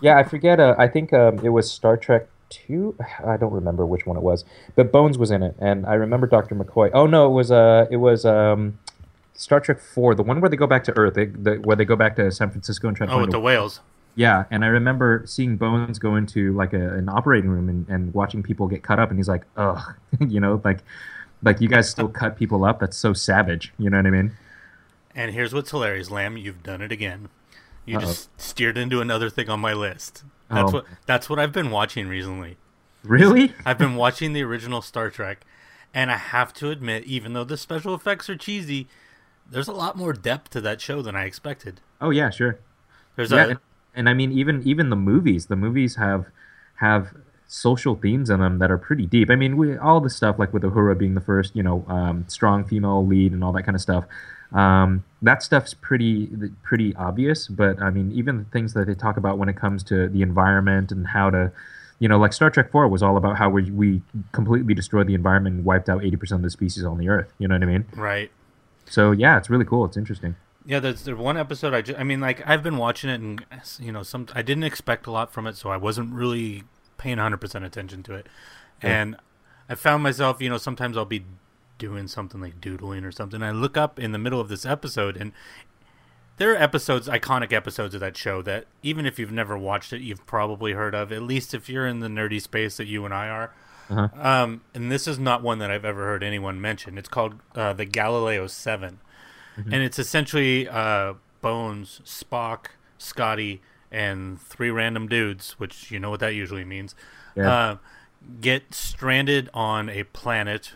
[0.00, 0.60] Yeah, I forget.
[0.60, 2.96] Uh, I think um, it was Star Trek Two.
[3.26, 6.26] I don't remember which one it was, but Bones was in it, and I remember
[6.26, 6.90] Doctor McCoy.
[6.92, 8.78] Oh no, it was uh, it was um,
[9.34, 11.84] Star Trek Four, the one where they go back to Earth, they, the, where they
[11.84, 13.80] go back to San Francisco and try to Oh, with a the whales.
[14.14, 18.12] Yeah, and I remember seeing Bones go into like a, an operating room and, and
[18.12, 19.94] watching people get cut up, and he's like, "Ugh,"
[20.28, 20.80] you know, like,
[21.42, 22.80] like you guys still cut people up.
[22.80, 23.72] That's so savage.
[23.78, 24.32] You know what I mean?
[25.14, 26.36] And here's what's hilarious, Lam.
[26.36, 27.28] You've done it again.
[27.86, 28.06] You Uh-oh.
[28.06, 30.22] just steered into another thing on my list.
[30.48, 30.72] That's Oh.
[30.76, 32.56] what that's what I've been watching recently.
[33.02, 33.54] Really?
[33.64, 35.44] I've been watching the original Star Trek,
[35.94, 38.88] and I have to admit, even though the special effects are cheesy,
[39.50, 41.80] there's a lot more depth to that show than I expected.
[42.00, 42.58] Oh yeah, sure.
[43.16, 43.58] There's Yeah, a and,
[43.94, 46.26] and I mean, even even the movies, the movies have
[46.76, 47.14] have
[47.52, 49.28] social themes in them that are pretty deep.
[49.28, 52.24] I mean, we all the stuff like with Uhura being the first, you know, um,
[52.28, 54.04] strong female lead and all that kind of stuff.
[54.52, 56.30] Um, that stuff's pretty
[56.62, 59.82] pretty obvious, but I mean, even the things that they talk about when it comes
[59.84, 61.50] to the environment and how to,
[61.98, 65.14] you know, like Star Trek Four was all about how we we completely destroyed the
[65.14, 67.32] environment and wiped out eighty percent of the species on the Earth.
[67.38, 67.84] You know what I mean?
[67.96, 68.30] right.
[68.86, 69.84] So yeah, it's really cool.
[69.84, 70.36] It's interesting.
[70.64, 73.44] Yeah, there's there's one episode I, just, I mean like I've been watching it and
[73.80, 76.64] you know some I didn't expect a lot from it so I wasn't really
[77.00, 78.26] paying 100% attention to it.
[78.82, 79.00] Yeah.
[79.00, 79.16] And
[79.68, 81.24] I found myself, you know, sometimes I'll be
[81.78, 83.42] doing something like doodling or something.
[83.42, 85.32] I look up in the middle of this episode and
[86.36, 90.00] there are episodes, iconic episodes of that show that even if you've never watched it,
[90.00, 91.10] you've probably heard of.
[91.12, 93.54] At least if you're in the nerdy space that you and I are.
[93.90, 94.08] Uh-huh.
[94.14, 96.96] Um, and this is not one that I've ever heard anyone mention.
[96.96, 99.00] It's called uh, the Galileo 7
[99.56, 102.66] and it's essentially uh, Bones, Spock,
[102.98, 103.60] Scotty,
[103.90, 106.94] and three random dudes, which you know what that usually means,
[107.34, 107.50] Yeah.
[107.52, 107.76] uh,
[108.40, 110.72] get stranded on a planet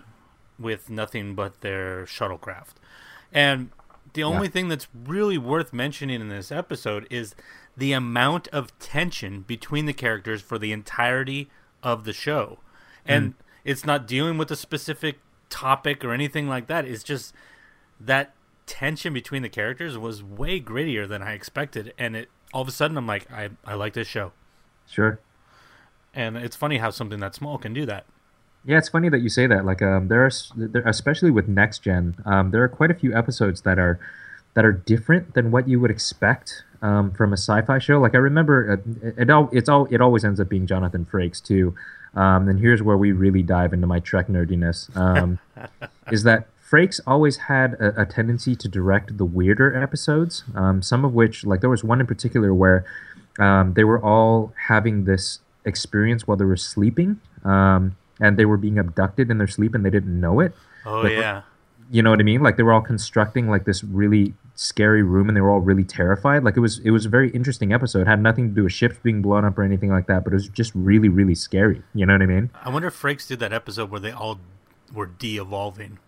[0.58, 2.74] with nothing but their shuttlecraft.
[3.32, 3.70] And
[4.12, 7.34] the only thing that's really worth mentioning in this episode is
[7.76, 11.50] the amount of tension between the characters for the entirety
[11.82, 12.60] of the show.
[13.04, 15.18] And it's not dealing with a specific
[15.50, 16.84] topic or anything like that.
[16.84, 17.34] It's just
[18.00, 18.34] that
[18.66, 21.92] tension between the characters was way grittier than I expected.
[21.98, 24.32] And it all of a sudden, I'm like, I, I like this show.
[24.88, 25.18] Sure.
[26.14, 28.06] And it's funny how something that small can do that.
[28.64, 29.64] Yeah, it's funny that you say that.
[29.64, 33.14] Like, um, there are, there, especially with next gen, um, there are quite a few
[33.14, 33.98] episodes that are
[34.54, 37.98] that are different than what you would expect um, from a sci-fi show.
[37.98, 41.04] Like, I remember uh, it, it all it's all it always ends up being Jonathan
[41.10, 41.74] Frakes too.
[42.14, 44.96] Um, and here's where we really dive into my Trek nerdiness.
[44.96, 45.40] Um,
[46.12, 50.44] is that Frakes always had a, a tendency to direct the weirder episodes.
[50.54, 52.84] Um, some of which, like, there was one in particular where
[53.38, 58.56] um, they were all having this experience while they were sleeping, um, and they were
[58.56, 60.54] being abducted in their sleep and they didn't know it.
[60.86, 61.42] Oh, yeah.
[61.90, 62.42] You know what I mean?
[62.42, 65.84] Like they were all constructing like this really scary room, and they were all really
[65.84, 66.42] terrified.
[66.42, 68.02] Like it was it was a very interesting episode.
[68.02, 70.32] It had nothing to do with ships being blown up or anything like that, but
[70.32, 71.82] it was just really really scary.
[71.94, 72.50] You know what I mean?
[72.62, 74.40] I wonder if Frakes did that episode where they all
[74.94, 75.98] were de evolving.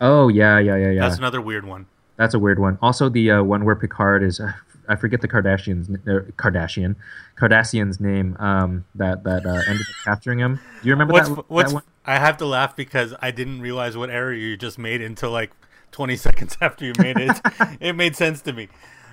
[0.00, 1.00] Oh yeah yeah yeah yeah.
[1.00, 1.86] That's another weird one.
[2.16, 2.78] That's a weird one.
[2.80, 4.52] Also, the uh, one where Picard is, uh,
[4.88, 6.96] I forget the Kardashians, uh, Kardashian,
[7.36, 8.36] Cardassian's name.
[8.38, 10.60] Um, that that uh, ended up capturing him.
[10.82, 11.50] Do you remember What's that?
[11.50, 11.84] what's that one?
[12.04, 15.50] I have to laugh because I didn't realize what error you just made until like
[15.92, 17.40] 20 seconds after you made it.
[17.80, 18.68] it made sense to me.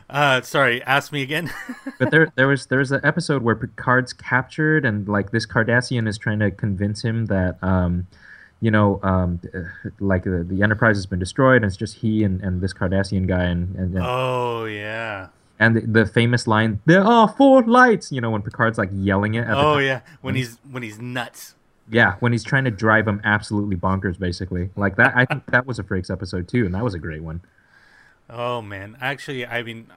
[0.10, 1.52] Uh, sorry, ask me again.
[2.00, 6.08] But there, there was there was an episode where Picard's captured, and like this Cardassian
[6.08, 8.08] is trying to convince him that, um,
[8.64, 12.24] you know, um, uh, like the, the Enterprise has been destroyed, and it's just he
[12.24, 15.28] and, and this Cardassian guy, and and, and, oh yeah.
[15.60, 19.34] and the, the famous line, "There are four lights," you know, when Picard's like yelling
[19.36, 19.46] it.
[19.46, 20.00] At Oh yeah.
[20.22, 21.56] When he's when he's nuts.
[21.90, 24.70] Yeah, when he's trying to drive him absolutely bonkers, basically.
[24.78, 27.22] Like that, I think that was a Frakes episode too, and that was a great
[27.22, 27.42] one.
[28.30, 29.88] Oh man, actually, I mean,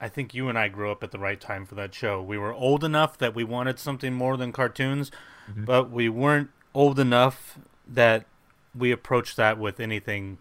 [0.00, 2.22] I think you and I grew up at the right time for that show.
[2.22, 5.10] We were old enough that we wanted something more than cartoons,
[5.50, 5.64] Mm-hmm.
[5.66, 8.24] but we weren't old enough that
[8.74, 10.38] we approach that with anything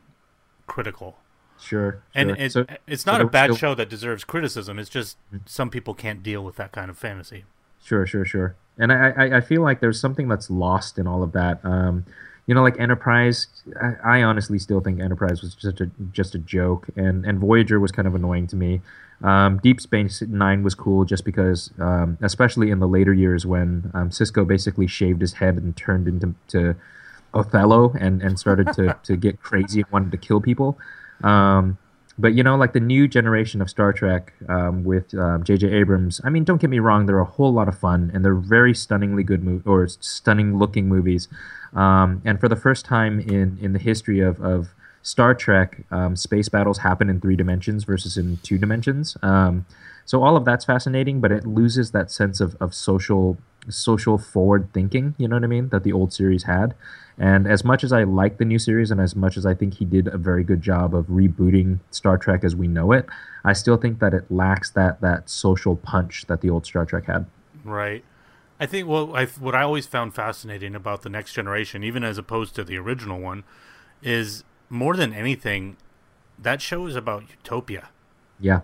[0.68, 1.18] critical.
[1.60, 2.38] Sure, And sure.
[2.38, 4.80] it, so, it's not there a bad still- show that deserves criticism.
[4.80, 7.46] It's just some people can't deal with that kind of fantasy.
[7.84, 8.56] Sure, sure, sure.
[8.78, 11.64] And I, I, I feel like there's something that's lost in all of that.
[11.64, 12.06] Um,
[12.48, 13.48] you know, like Enterprise.
[13.82, 17.80] I, I honestly still think Enterprise was just a just a joke, and and Voyager
[17.80, 18.82] was kind of annoying to me.
[19.22, 23.92] Um, Deep Space Nine was cool just because, um, especially in the later years when
[23.94, 26.76] um, Sisko basically shaved his head and turned into to
[27.34, 30.78] Othello and and started to to get crazy and wanted to kill people.
[31.24, 31.78] Um,
[32.18, 35.68] but you know, like the new generation of Star Trek um, with um, J.J.
[35.72, 36.22] Abrams.
[36.24, 38.76] I mean, don't get me wrong; they're a whole lot of fun, and they're very
[38.76, 41.28] stunningly good mo- or stunning looking movies.
[41.74, 46.16] Um, and for the first time in in the history of of Star Trek, um,
[46.16, 49.18] space battles happen in three dimensions versus in two dimensions.
[49.24, 49.66] Um,
[50.06, 53.38] so all of that's fascinating, but it loses that sense of, of social
[53.70, 55.16] social forward thinking.
[55.18, 55.70] You know what I mean?
[55.70, 56.76] That the old series had.
[57.18, 59.76] And as much as I like the new series, and as much as I think
[59.76, 63.06] he did a very good job of rebooting Star Trek as we know it,
[63.44, 67.06] I still think that it lacks that that social punch that the old Star Trek
[67.06, 67.28] had.
[67.64, 68.04] Right.
[68.60, 72.18] I think well, I, what I always found fascinating about the next generation, even as
[72.18, 73.44] opposed to the original one,
[74.02, 75.78] is more than anything,
[76.40, 77.90] that show is about utopia.
[78.40, 78.62] Yeah.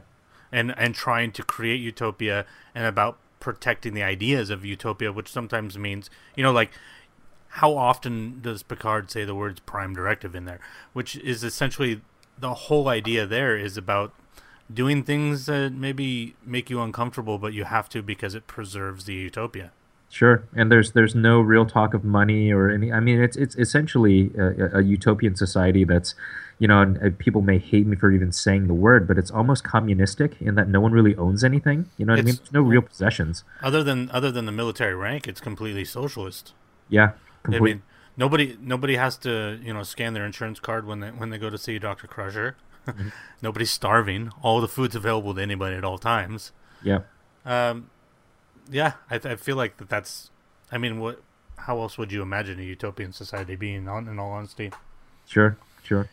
[0.51, 5.77] And and trying to create utopia and about protecting the ideas of utopia, which sometimes
[5.77, 6.71] means you know like
[7.53, 10.59] how often does Picard say the words prime directive in there,
[10.93, 12.01] which is essentially
[12.37, 14.13] the whole idea there is about
[14.71, 19.15] doing things that maybe make you uncomfortable, but you have to because it preserves the
[19.15, 19.71] utopia.
[20.11, 22.91] Sure, and there's there's no real talk of money or any.
[22.91, 26.15] I mean, it's it's essentially a, a utopian society that's,
[26.57, 29.63] you know, and people may hate me for even saying the word, but it's almost
[29.63, 31.91] communistic in that no one really owns anything.
[31.97, 32.25] You know I mean?
[32.25, 33.43] There's no real possessions.
[33.61, 36.53] Other than other than the military rank, it's completely socialist.
[36.89, 37.11] Yeah,
[37.43, 37.59] complete.
[37.59, 37.83] I mean,
[38.17, 41.51] nobody nobody has to you know scan their insurance card when they when they go
[41.51, 42.55] to see Doctor Crusher.
[42.87, 43.09] Mm-hmm.
[43.43, 44.31] Nobody's starving.
[44.41, 46.51] All the food's available to anybody at all times.
[46.83, 47.01] Yeah.
[47.45, 47.91] Um,
[48.69, 49.89] yeah, I, I feel like that.
[49.89, 50.29] That's.
[50.71, 51.21] I mean, what?
[51.57, 53.87] How else would you imagine a utopian society being?
[53.87, 54.71] On, in all honesty.
[55.27, 55.57] Sure.
[55.83, 56.09] Sure.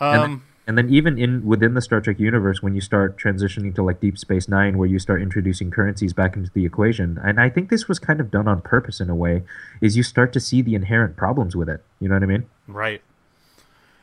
[0.00, 0.14] Um.
[0.14, 3.74] And then, and then even in within the Star Trek universe, when you start transitioning
[3.74, 7.38] to like Deep Space Nine, where you start introducing currencies back into the equation, and
[7.38, 9.42] I think this was kind of done on purpose in a way,
[9.80, 11.84] is you start to see the inherent problems with it.
[12.00, 12.46] You know what I mean?
[12.66, 13.02] Right.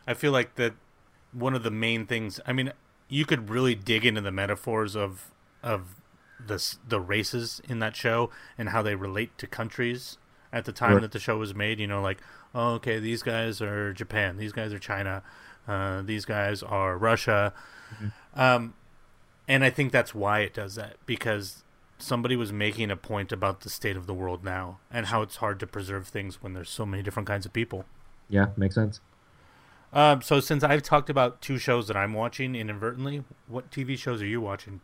[0.06, 0.74] I feel like that
[1.32, 2.40] one of the main things.
[2.46, 2.74] I mean,
[3.10, 5.32] you could really dig into the metaphors of
[5.64, 6.01] of
[6.46, 10.18] the the races in that show and how they relate to countries
[10.54, 11.02] at the time right.
[11.02, 11.80] that the show was made.
[11.80, 12.20] You know, like
[12.54, 15.24] oh, okay, these guys are Japan, these guys are China,
[15.68, 17.54] uh, these guys are Russia,
[17.94, 18.40] mm-hmm.
[18.40, 18.74] um,
[19.48, 21.64] and I think that's why it does that because
[21.98, 25.38] somebody was making a point about the state of the world now and how it's
[25.38, 27.86] hard to preserve things when there's so many different kinds of people.
[28.28, 29.02] Yeah, makes sense.
[29.94, 34.22] Um, so since I've talked about two shows that I'm watching inadvertently, what TV shows
[34.22, 34.80] are you watching?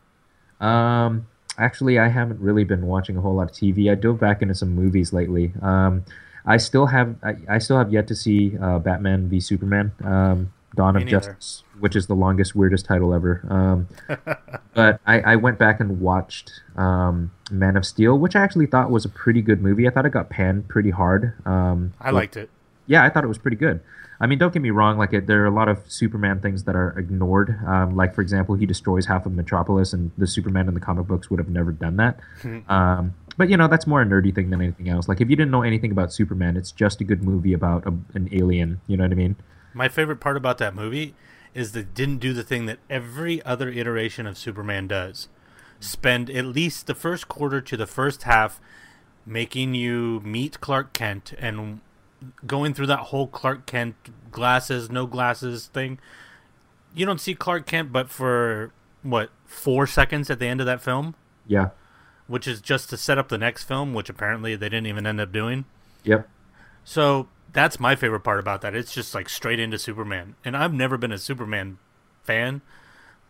[0.59, 3.91] Um, actually, I haven't really been watching a whole lot of TV.
[3.91, 5.53] I dove back into some movies lately.
[5.61, 6.05] Um,
[6.45, 10.53] I still have I, I, still have yet to see uh, Batman v Superman, um,
[10.75, 11.19] Dawn Me of neither.
[11.19, 13.45] Justice, which is the longest, weirdest title ever.
[13.49, 13.87] Um,
[14.73, 18.89] but I, I, went back and watched um, Man of Steel, which I actually thought
[18.89, 19.87] was a pretty good movie.
[19.87, 21.33] I thought it got panned pretty hard.
[21.45, 22.49] Um, I liked it.
[22.85, 23.81] Yeah, I thought it was pretty good.
[24.19, 24.97] I mean, don't get me wrong.
[24.97, 27.57] Like, it, there are a lot of Superman things that are ignored.
[27.65, 31.07] Um, like, for example, he destroys half of Metropolis, and the Superman in the comic
[31.07, 32.19] books would have never done that.
[32.67, 35.07] um, but you know, that's more a nerdy thing than anything else.
[35.07, 37.93] Like, if you didn't know anything about Superman, it's just a good movie about a,
[38.15, 38.81] an alien.
[38.87, 39.35] You know what I mean?
[39.73, 41.13] My favorite part about that movie
[41.53, 45.27] is that didn't do the thing that every other iteration of Superman does.
[45.79, 48.59] Spend at least the first quarter to the first half
[49.25, 51.81] making you meet Clark Kent and
[52.45, 53.95] going through that whole Clark Kent
[54.31, 55.99] glasses, no glasses thing.
[56.93, 58.71] You don't see Clark Kent, but for
[59.03, 61.15] what four seconds at the end of that film.
[61.45, 61.69] Yeah.
[62.27, 65.21] Which is just to set up the next film, which apparently they didn't even end
[65.21, 65.65] up doing.
[66.03, 66.27] Yep.
[66.83, 68.75] So that's my favorite part about that.
[68.75, 71.77] It's just like straight into Superman, and I've never been a Superman
[72.23, 72.61] fan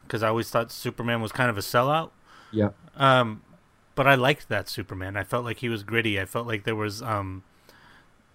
[0.03, 2.11] because I always thought Superman was kind of a sellout.
[2.51, 2.69] Yeah.
[2.95, 3.43] Um,
[3.95, 5.15] but I liked that Superman.
[5.17, 6.19] I felt like he was gritty.
[6.19, 7.43] I felt like there was um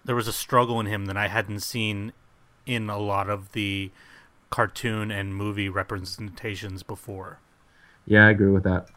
[0.05, 2.13] there was a struggle in him that I hadn't seen
[2.65, 3.91] in a lot of the
[4.49, 7.39] cartoon and movie representations before.
[8.05, 8.87] Yeah, I agree with that.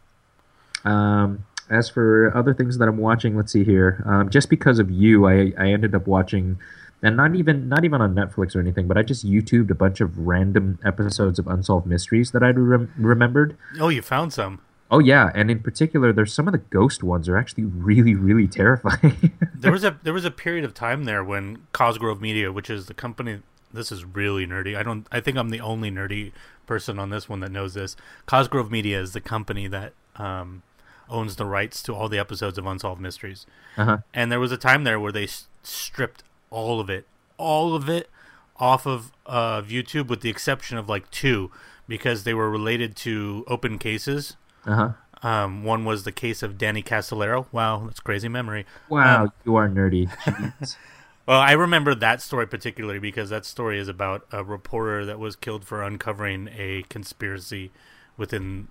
[0.83, 4.03] Um, as for other things that I'm watching, let's see here.
[4.05, 6.59] Um, just because of you, I, I ended up watching,
[7.01, 9.99] and not even not even on Netflix or anything, but I just YouTubed a bunch
[9.99, 13.57] of random episodes of Unsolved Mysteries that I rem- remembered.
[13.79, 14.61] Oh, you found some.
[14.89, 18.47] Oh yeah, and in particular, there's some of the ghost ones are actually really, really
[18.47, 19.33] terrifying.
[19.55, 22.85] there was a there was a period of time there when Cosgrove Media, which is
[22.85, 23.41] the company,
[23.73, 24.77] this is really nerdy.
[24.77, 25.05] I don't.
[25.11, 26.31] I think I'm the only nerdy
[26.65, 27.95] person on this one that knows this.
[28.25, 30.63] Cosgrove Media is the company that um,
[31.09, 33.45] owns the rights to all the episodes of Unsolved Mysteries.
[33.77, 33.99] Uh-huh.
[34.13, 37.05] And there was a time there where they s- stripped all of it,
[37.37, 38.09] all of it,
[38.57, 41.51] off of uh, YouTube, with the exception of like two,
[41.89, 44.37] because they were related to open cases
[44.67, 44.91] uh-huh.
[45.23, 47.47] Um, one was the case of Danny Casolaro.
[47.51, 48.65] Wow, that's crazy memory.
[48.89, 50.11] Wow, um, you are nerdy.
[51.27, 55.35] well, I remember that story particularly because that story is about a reporter that was
[55.35, 57.71] killed for uncovering a conspiracy
[58.15, 58.67] within,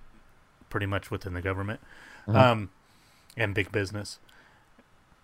[0.69, 1.81] pretty much within the government,
[2.27, 2.51] uh-huh.
[2.51, 2.69] um,
[3.35, 4.19] and big business.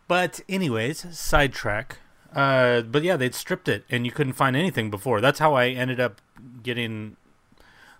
[0.07, 1.99] But anyways, sidetrack.
[2.35, 5.21] Uh, but yeah, they'd stripped it, and you couldn't find anything before.
[5.21, 6.19] That's how I ended up
[6.63, 7.15] getting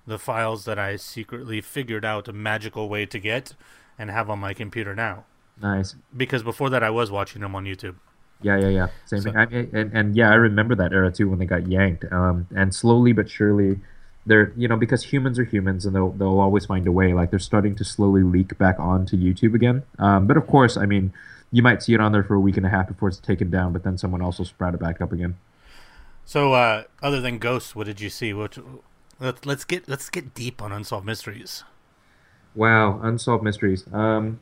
[0.06, 3.54] the files that I secretly figured out a magical way to get
[3.98, 5.26] and have on my computer now.
[5.62, 5.96] Nice.
[6.16, 7.96] Because before that, I was watching them on YouTube.
[8.42, 8.88] Yeah, yeah, yeah.
[9.06, 9.38] Same So- thing.
[9.38, 9.44] I,
[9.80, 12.06] and, and yeah, I remember that era too when they got yanked.
[12.12, 13.80] Um, and slowly but surely,
[14.26, 17.14] they're you know because humans are humans and they'll they'll always find a way.
[17.14, 19.84] Like they're starting to slowly leak back onto YouTube again.
[20.00, 21.14] Um, but of course, I mean,
[21.52, 23.50] you might see it on there for a week and a half before it's taken
[23.50, 25.38] down, but then someone else will sprout it back up again.
[26.26, 28.34] So, uh, other than Ghosts, what did you see?
[28.34, 28.58] What?
[29.20, 31.64] Let's let's get let's get deep on unsolved mysteries.
[32.56, 33.86] Wow, unsolved mysteries.
[33.94, 34.40] Um,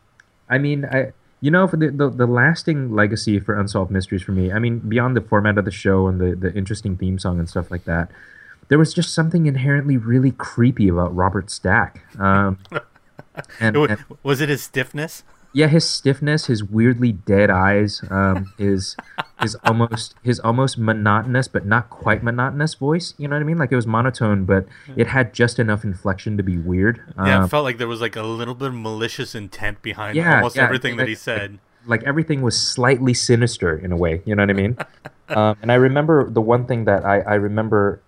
[0.49, 4.31] I mean, I you know for the, the the lasting legacy for unsolved mysteries for
[4.31, 4.51] me.
[4.51, 7.47] I mean, beyond the format of the show and the the interesting theme song and
[7.49, 8.09] stuff like that,
[8.69, 12.05] there was just something inherently really creepy about Robert Stack.
[12.19, 12.57] Um,
[13.59, 15.23] and, It wa- and was it his stiffness?
[15.53, 18.95] Yeah, his stiffness, his weirdly dead eyes, um, his
[19.41, 23.13] his almost his almost monotonous but not quite monotonous voice.
[23.17, 23.57] You know what I mean?
[23.57, 27.01] Like it was monotone, but it had just enough inflection to be weird.
[27.17, 30.15] Yeah, Um, it felt like there was like a little bit of malicious intent behind
[30.15, 31.59] Yeah, almost yeah, everything that like- he said.
[31.87, 34.21] like everything was slightly sinister in a way.
[34.25, 34.77] You know what I mean?
[35.29, 38.01] um, and I remember the one thing that I, I remember.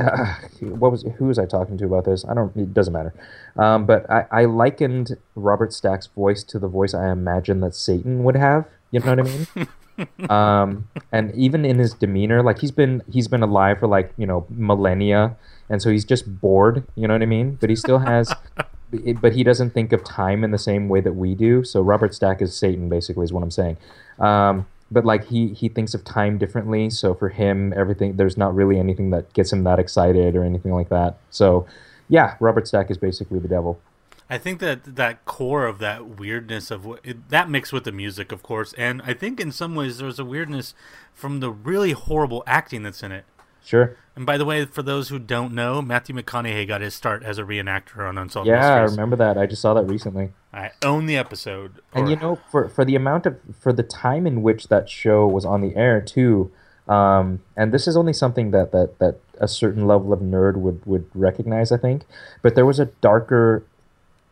[0.60, 2.24] what was who was I talking to about this?
[2.24, 2.54] I don't.
[2.56, 3.14] It doesn't matter.
[3.56, 8.24] Um, but I, I likened Robert Stack's voice to the voice I imagine that Satan
[8.24, 8.66] would have.
[8.90, 10.28] You know what I mean?
[10.30, 14.26] um, and even in his demeanor, like he's been he's been alive for like you
[14.26, 15.36] know millennia,
[15.68, 16.84] and so he's just bored.
[16.94, 17.56] You know what I mean?
[17.60, 18.32] But he still has.
[19.20, 21.62] but he doesn't think of time in the same way that we do.
[21.62, 23.76] So Robert Stack is Satan, basically, is what I'm saying.
[24.18, 26.90] Um, but like he he thinks of time differently.
[26.90, 30.72] So for him, everything there's not really anything that gets him that excited or anything
[30.72, 31.18] like that.
[31.30, 31.66] So
[32.08, 33.80] yeah, Robert Stack is basically the devil.
[34.28, 37.92] I think that that core of that weirdness of what it, that mixed with the
[37.92, 40.74] music, of course, and I think in some ways there's a weirdness
[41.12, 43.24] from the really horrible acting that's in it.
[43.64, 43.96] Sure.
[44.16, 47.38] And by the way, for those who don't know, Matthew McConaughey got his start as
[47.38, 49.38] a reenactor on Unsolved Yeah, I remember that.
[49.38, 50.32] I just saw that recently.
[50.52, 51.80] I own the episode.
[51.94, 55.26] And you know, for for the amount of for the time in which that show
[55.26, 56.50] was on the air too,
[56.88, 60.84] um, and this is only something that that that a certain level of nerd would
[60.84, 62.04] would recognize, I think.
[62.42, 63.64] But there was a darker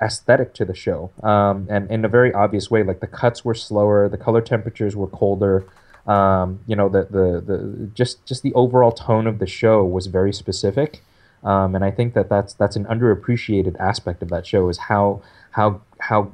[0.03, 2.83] aesthetic to the show, um, and in a very obvious way.
[2.83, 5.65] Like the cuts were slower, the color temperatures were colder.
[6.09, 10.07] Um, you know, the, the the just just the overall tone of the show was
[10.07, 11.03] very specific.
[11.45, 15.23] Um, and I think that that's that's an underappreciated aspect of that show is how
[15.53, 16.33] how how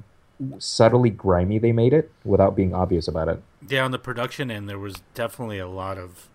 [0.58, 3.42] subtly grimy they made it without being obvious about it.
[3.68, 6.28] Yeah, on the production end, there was definitely a lot of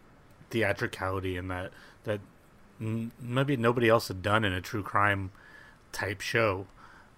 [0.50, 1.72] theatricality in that
[2.04, 2.20] that
[2.80, 5.32] n- maybe nobody else had done in a true crime
[5.92, 6.68] type show.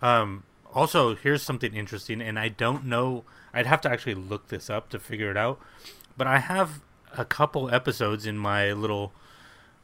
[0.01, 0.43] Um,
[0.74, 3.24] also, here's something interesting, and I don't know.
[3.53, 5.59] I'd have to actually look this up to figure it out.
[6.18, 6.82] But I have
[7.18, 9.14] a couple episodes in my little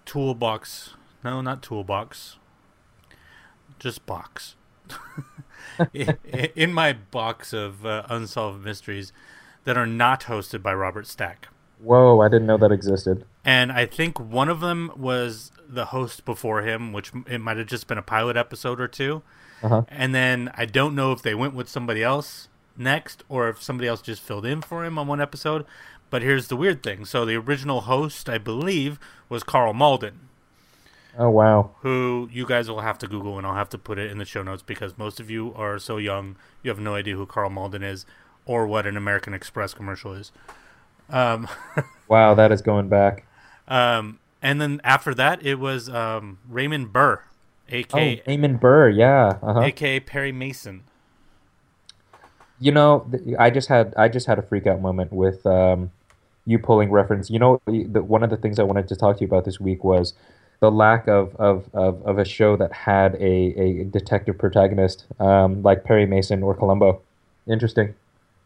[0.06, 0.94] toolbox.
[1.24, 2.38] No, not toolbox.
[3.80, 4.56] Just box.
[6.56, 9.12] in, my box of uh, unsolved mysteries
[9.66, 11.50] that are not hosted by Robert Stack.
[11.80, 13.26] Whoa, I didn't know that existed.
[13.44, 17.68] And I think one of them was the host before him, which it might have
[17.68, 19.22] just been a pilot episode or two.
[19.62, 19.84] Uh-huh.
[19.90, 22.48] And then I don't know if they went with somebody else
[22.78, 25.66] next or if somebody else just filled in for him on one episode.
[26.10, 27.05] But here's the weird thing.
[27.05, 28.99] So the original host, I believe,
[29.30, 30.20] was Karl Malden,
[31.18, 31.72] Oh wow.
[31.82, 34.26] who you guys will have to Google and I'll have to put it in the
[34.26, 37.49] show notes because most of you are so young, you have no idea who Karl
[37.49, 38.05] Malden is
[38.45, 40.32] or what an American Express commercial is.
[41.10, 41.47] Um,
[42.08, 43.26] Wow, that is going back.
[43.68, 47.22] Um, and then after that, it was um, Raymond Burr,
[47.70, 49.39] Oh, Raymond Burr, yeah.
[49.43, 49.60] Uh-huh.
[49.60, 50.84] aka Perry Mason.
[52.60, 55.91] You know, I just had I just had a freak out moment with um,
[56.48, 57.30] you pulling reference.
[57.30, 59.60] You know, the, one of the things I wanted to talk to you about this
[59.60, 60.14] week was
[60.60, 65.62] the lack of of, of, of a show that had a, a detective protagonist um,
[65.62, 67.02] like Perry Mason or Columbo.
[67.48, 67.93] Interesting.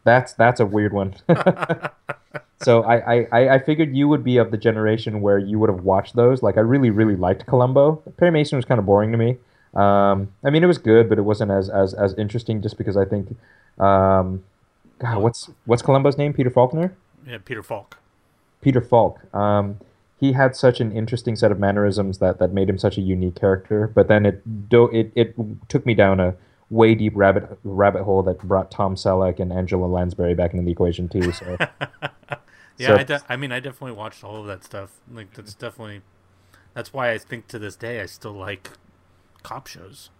[0.04, 1.14] That's that's a weird one.
[2.62, 5.84] so I, I, I figured you would be of the generation where you would have
[5.84, 6.42] watched those.
[6.42, 8.02] Like I really really liked Columbo.
[8.16, 9.38] Perry Mason was kind of boring to me.
[9.74, 12.96] Um, I mean, it was good, but it wasn't as as, as interesting just because
[12.96, 13.28] I think,
[13.78, 14.42] um,
[14.98, 16.32] God, what's what's Columbo's name?
[16.32, 16.92] Peter Faulkner.
[17.26, 17.98] Yeah, Peter Falk.
[18.60, 19.20] Peter Falk.
[19.34, 19.78] Um,
[20.18, 23.34] he had such an interesting set of mannerisms that, that made him such a unique
[23.34, 23.88] character.
[23.92, 25.34] But then it do, it it
[25.68, 26.34] took me down a
[26.70, 30.70] way deep rabbit rabbit hole that brought Tom Selleck and Angela Lansbury back into the
[30.72, 31.32] equation too.
[31.32, 31.56] So
[32.78, 34.92] Yeah, So- I, de- I mean, I definitely watched all of that stuff.
[35.12, 36.02] Like, that's definitely
[36.74, 38.70] that's why I think to this day I still like
[39.42, 40.10] cop shows.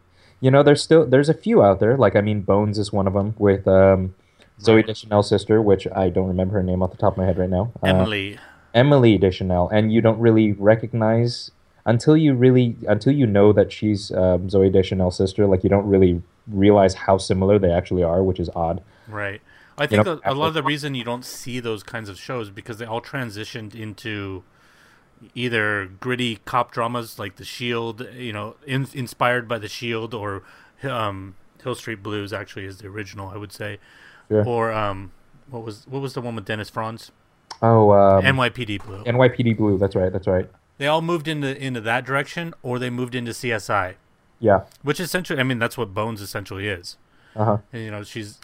[0.41, 1.97] you know, there's still there's a few out there.
[1.97, 4.15] Like I mean, Bones is one of them with um,
[4.61, 7.39] Zooey Deschanel's sister, which I don't remember her name off the top of my head
[7.39, 7.73] right now.
[7.83, 8.39] Uh, Emily.
[8.75, 11.51] Emily Deschanel, and you don't really recognize
[11.85, 15.47] until you really until you know that she's um, Zooey Deschanel's sister.
[15.47, 18.83] Like you don't really realize how similar they actually are, which is odd.
[19.09, 19.41] Right.
[19.79, 22.19] I think know, a, a lot of the reason you don't see those kinds of
[22.19, 24.45] shows because they all transitioned into
[25.35, 30.43] either gritty cop dramas like The Shield, you know, in, inspired by The Shield, or
[30.83, 32.33] um, Hill Street Blues.
[32.33, 33.79] Actually, is the original, I would say,
[34.29, 34.45] Sure.
[34.47, 35.13] or um,
[35.51, 37.11] what was what was the one with Dennis Franz?
[37.61, 39.05] Oh, um, NYPD Blue.
[39.05, 39.79] NYPD Blue.
[39.79, 40.13] That's right.
[40.13, 40.49] That's right.
[40.79, 43.95] they all moved into into that direction, or they moved into CSI,
[44.41, 44.63] Yeah.
[44.83, 46.97] which essentially, I mean, that's what Bones essentially is.
[47.37, 47.59] Uh huh.
[47.73, 48.39] You know, she's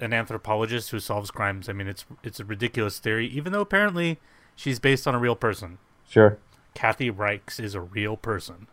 [0.00, 1.68] an anthropologist who solves crimes.
[1.68, 4.18] I mean, it's it's a ridiculous theory, even though apparently
[4.56, 5.78] she's based on a real person.
[6.08, 6.38] Sure.
[6.74, 8.66] Kathy Reichs is a real person.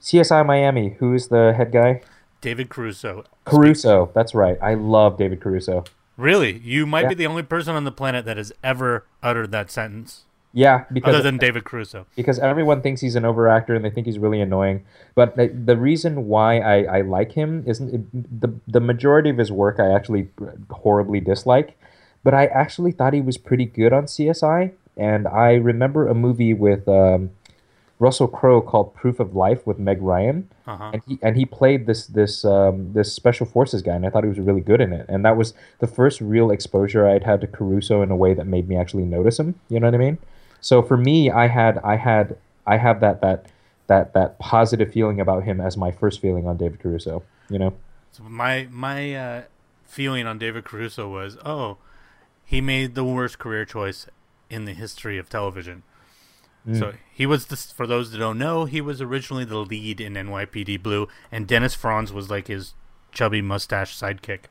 [0.00, 0.96] CSI Miami.
[0.98, 2.02] Who's the head guy?
[2.40, 3.24] David Caruso.
[3.44, 4.10] Caruso.
[4.14, 4.58] That's right.
[4.62, 5.84] I love David Caruso.
[6.16, 7.08] Really, you might Yeah.
[7.10, 11.14] be the only person on the planet that has ever uttered that sentence, Yeah, because
[11.16, 12.06] other than David Caruso.
[12.14, 14.84] because everyone thinks he's an overactor and they think he's really annoying.
[15.16, 19.50] But the, the reason why I, I like him isn't the the majority of his
[19.50, 20.28] work I actually
[20.70, 21.76] horribly dislike,
[22.22, 24.70] but I actually thought he was pretty good on CSI.
[24.96, 27.30] And I remember a movie with um,
[27.98, 30.90] Russell Crowe called Proof of Life with Meg Ryan, Uh huh.
[30.94, 34.24] and he and he played this this um, this special forces guy, and I thought
[34.24, 35.06] he was really good in it.
[35.08, 38.46] And that was the first real exposure I'd had to Caruso in a way that
[38.46, 39.54] made me actually notice him.
[39.68, 40.18] You know what I mean?
[40.60, 42.36] So for me, I had I had
[42.66, 43.46] I have that that
[43.86, 47.22] that that positive feeling about him as my first feeling on David Caruso.
[47.48, 47.74] You know?
[48.12, 49.42] So my my uh,
[49.84, 51.76] feeling on David Caruso was, oh,
[52.44, 54.06] he made the worst career choice
[54.50, 55.82] in the history of television.
[56.72, 57.70] So he was this.
[57.70, 61.74] For those that don't know, he was originally the lead in NYPD Blue, and Dennis
[61.74, 62.72] Franz was like his
[63.12, 64.44] chubby mustache sidekick,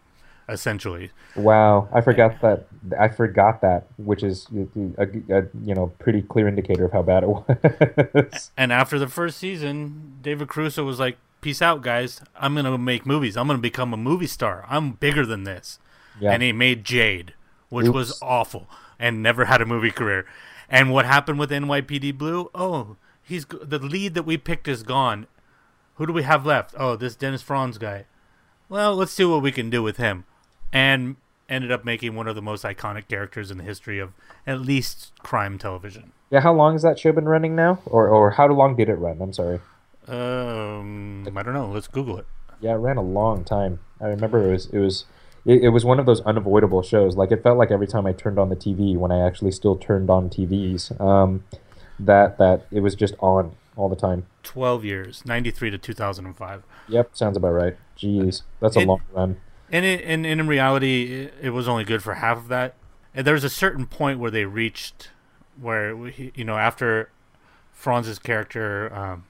[0.48, 1.10] essentially.
[1.36, 2.68] Wow, I forgot that.
[3.00, 4.48] I forgot that, which is
[4.98, 5.04] a,
[5.36, 8.52] a, you know pretty clear indicator of how bad it was.
[8.58, 12.22] And after the first season, David Caruso was like, "Peace out, guys.
[12.36, 13.36] I'm gonna make movies.
[13.36, 14.66] I'm gonna become a movie star.
[14.70, 15.80] I'm bigger than this."
[16.20, 16.32] yeah.
[16.32, 17.34] and he made Jade,
[17.70, 18.68] which was awful,
[19.00, 20.26] and never had a movie career.
[20.74, 22.50] And what happened with NYPD Blue?
[22.56, 25.28] Oh, he's the lead that we picked is gone.
[25.96, 26.74] Who do we have left?
[26.76, 28.06] Oh, this Dennis Franz guy.
[28.70, 30.26] Well, let's see what we can do with him.
[30.72, 31.18] And
[31.48, 34.14] ended up making one of the most iconic characters in the history of
[34.48, 36.12] at least crime television.
[36.32, 36.40] yeah.
[36.40, 39.22] How long has that show been running now, or or how long did it run?
[39.22, 39.60] I'm sorry.
[40.08, 41.70] Um, I don't know.
[41.70, 42.26] Let's Google it.
[42.62, 43.80] Yeah, it ran a long time.
[44.02, 45.06] I remember it was it was
[45.46, 47.16] it, it was one of those unavoidable shows.
[47.16, 49.76] Like it felt like every time I turned on the TV, when I actually still
[49.76, 51.44] turned on TVs, um,
[52.00, 54.26] that that it was just on all the time.
[54.44, 56.64] Twelve years, ninety three to two thousand and five.
[56.90, 57.78] Yep, sounds about right.
[57.98, 59.38] Jeez, that's a It- long run.
[59.72, 62.76] And, it, and, and in reality, it, it was only good for half of that.
[63.16, 65.10] And there was a certain point where they reached,
[65.60, 67.10] where you know, after
[67.72, 69.24] Franz's character um,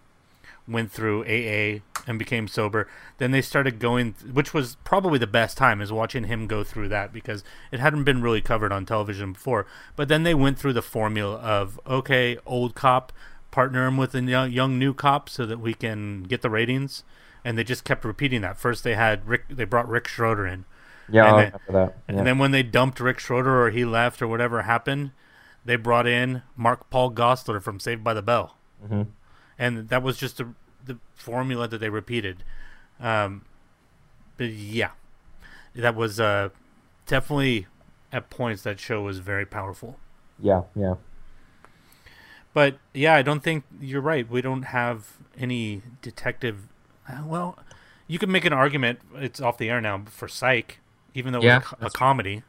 [0.68, 2.88] went through AA and became sober,
[3.18, 6.90] then they started going, which was probably the best time, is watching him go through
[6.90, 9.66] that because it hadn't been really covered on television before.
[9.96, 13.12] But then they went through the formula of okay, old cop,
[13.52, 17.04] partner him with a young, young new cop so that we can get the ratings.
[17.46, 18.58] And they just kept repeating that.
[18.58, 19.44] First, they had Rick.
[19.50, 20.64] They brought Rick Schroder in,
[21.10, 21.98] Yeah, and I then- remember that.
[22.08, 22.18] Yeah.
[22.20, 25.12] and then when they dumped Rick Schroder or he left or whatever happened,
[25.66, 28.56] they brought in Mark Paul Gosselaar from Saved by the Bell,
[28.86, 29.08] Mhm.
[29.64, 30.48] And that was just the
[30.86, 32.44] the formula that they repeated.
[33.00, 33.46] Um,
[34.38, 34.92] but yeah,
[35.76, 36.50] that was uh,
[37.08, 37.68] definitely
[38.12, 39.98] at points that show was very powerful.
[40.40, 40.96] yeah, yeah.
[42.54, 44.30] But yeah, I don't think you're right.
[44.30, 46.68] We don't have any detective.
[47.10, 47.58] uh, Well,
[48.08, 49.00] you can make an argument.
[49.16, 50.80] It's off the air now for Psych,
[51.14, 52.44] even though it Yeah, was a, a comedy.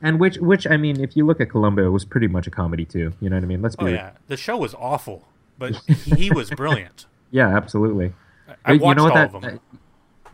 [0.00, 2.50] And which which I mean, if you look at Columbo, it was pretty much a
[2.50, 3.12] comedy too.
[3.20, 3.62] You know what I mean?
[3.62, 5.24] Let's be Oh yeah, the show was awful,
[5.58, 5.76] but
[6.16, 7.06] he was brilliant.
[7.30, 8.12] Yeah, absolutely.
[8.64, 9.60] I You watched know what all that- of them.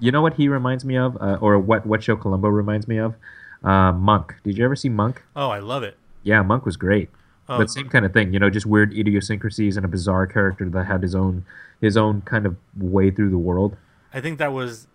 [0.00, 2.98] You know what he reminds me of, uh, or what what show Columbo reminds me
[2.98, 3.14] of?
[3.62, 4.34] Uh, Monk.
[4.42, 5.22] Did you ever see Monk?
[5.36, 5.96] Oh, I love it.
[6.24, 7.08] Yeah, Monk was great.
[7.48, 10.68] Oh, but same kind of thing, you know, just weird idiosyncrasies and a bizarre character
[10.70, 11.44] that had his own
[11.80, 13.76] his own kind of way through the world.
[14.12, 14.88] I think that was.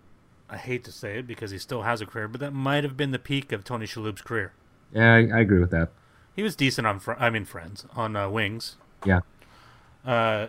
[0.49, 2.95] I hate to say it because he still has a career, but that might have
[2.97, 4.53] been the peak of Tony Shalhoub's career.
[4.93, 5.89] Yeah, I, I agree with that.
[6.35, 6.99] He was decent on.
[6.99, 8.75] Fr- I mean, Friends on uh, Wings.
[9.05, 9.19] Yeah.
[10.07, 10.47] Uh,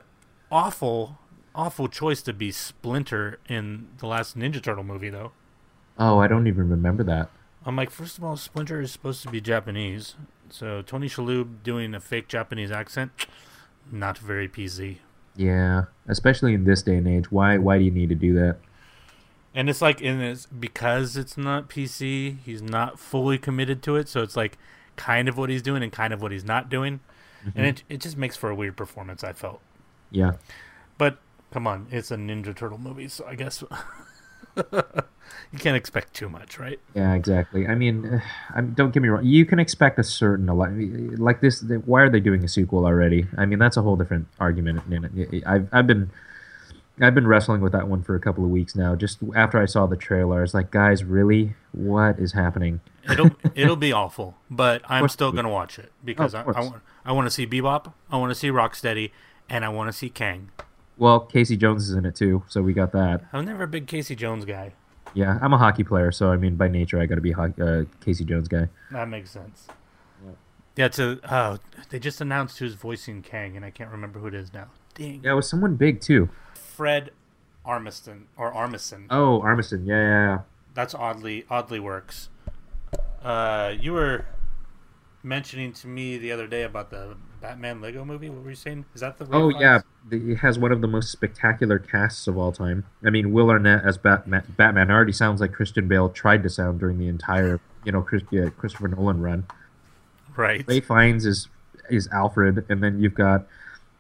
[0.53, 1.19] awful,
[1.55, 5.33] awful choice to be Splinter in the last Ninja Turtle movie, though.
[5.99, 7.29] Oh, I don't even remember that.
[7.67, 10.15] I'm like, first of all, Splinter is supposed to be Japanese,
[10.49, 13.11] so Tony Shalhoub doing a fake Japanese accent,
[13.91, 14.99] not very PC.
[15.37, 17.31] Yeah, especially in this day and age.
[17.31, 18.59] Why why do you need to do that?
[19.55, 24.09] And it's like in this because it's not PC, he's not fully committed to it,
[24.09, 24.57] so it's like
[24.97, 27.01] kind of what he's doing and kind of what he's not doing.
[27.55, 29.61] And it it just makes for a weird performance, I felt.
[30.11, 30.33] Yeah.
[30.97, 31.19] But
[31.53, 33.63] come on, it's a Ninja Turtle movie, so I guess
[35.53, 36.79] you can't expect too much, right?
[36.95, 37.67] Yeah, exactly.
[37.67, 38.23] I mean,
[38.75, 39.25] don't get me wrong.
[39.25, 41.63] You can expect a certain a lot like this.
[41.85, 43.27] Why are they doing a sequel already?
[43.37, 44.83] I mean, that's a whole different argument.
[45.47, 46.11] I've I've been
[47.01, 48.95] I've been wrestling with that one for a couple of weeks now.
[48.97, 52.81] Just after I saw the trailer, I was like, guys, really, what is happening?
[53.11, 57.13] It'll it'll be awful, but I'm still gonna watch it because I, I want I
[57.13, 59.11] want to see Bebop, I want to see Rocksteady,
[59.49, 60.49] and I want to see Krang.
[60.97, 63.23] Well, Casey Jones is in it too, so we got that.
[63.33, 64.75] I'm never a big Casey Jones guy.
[65.15, 67.41] Yeah, I'm a hockey player, so I mean, by nature, I got to be a
[67.41, 68.69] uh, Casey Jones guy.
[68.91, 69.69] That makes sense.
[70.25, 70.33] Yeah,
[70.77, 71.59] yeah to oh,
[71.91, 74.69] they just announced who's voicing Krang, and I can't remember who it is now.
[74.95, 75.21] Dang.
[75.23, 76.29] Yeah, it was someone big too.
[76.55, 77.13] Fred
[77.65, 79.07] Armiston or Armisen.
[79.11, 79.87] Oh, Armisen.
[79.87, 80.39] Yeah, yeah, yeah.
[80.75, 82.29] That's oddly oddly works.
[83.23, 84.25] Uh, you were
[85.23, 88.29] mentioning to me the other day about the Batman Lego movie.
[88.29, 88.85] What were you saying?
[88.95, 89.29] Is that the?
[89.33, 92.85] Oh yeah, it has one of the most spectacular casts of all time.
[93.05, 96.81] I mean, Will Arnett as Batman, Batman already sounds like Christian Bale tried to sound
[96.81, 99.47] during the entire, you know, Chris, yeah, Christopher Nolan run.
[100.37, 100.65] Right.
[100.67, 101.49] Ralph Fiennes is
[101.91, 103.47] is Alfred, and then you've got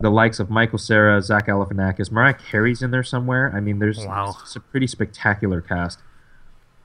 [0.00, 3.52] the likes of Michael Cera, Zach Galifianakis, Mariah Carey's in there somewhere.
[3.54, 4.36] I mean, there's wow.
[4.42, 6.00] it's a pretty spectacular cast.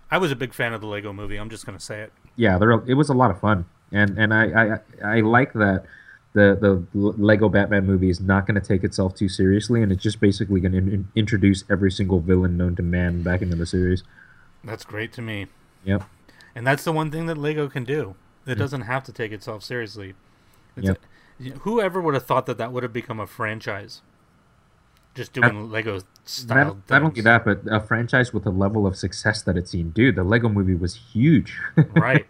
[0.10, 1.38] I was a big fan of the Lego movie.
[1.38, 2.14] I'm just gonna say it.
[2.36, 5.86] Yeah, there it was a lot of fun, and and I I, I like that
[6.34, 6.58] the
[6.94, 10.20] the Lego Batman movie is not going to take itself too seriously, and it's just
[10.20, 14.04] basically going to in- introduce every single villain known to man back into the series.
[14.64, 15.48] That's great to me.
[15.84, 16.04] Yep.
[16.56, 18.16] And that's the one thing that Lego can do.
[18.46, 18.58] It mm.
[18.58, 20.14] doesn't have to take itself seriously.
[20.76, 21.00] It's yep.
[21.40, 24.02] A, whoever would have thought that that would have become a franchise?
[25.16, 26.66] Just doing that, Lego style.
[26.66, 29.92] Not, not only that, but a franchise with the level of success that it's seen.
[29.92, 31.60] Dude, the Lego movie was huge.
[31.96, 32.26] right.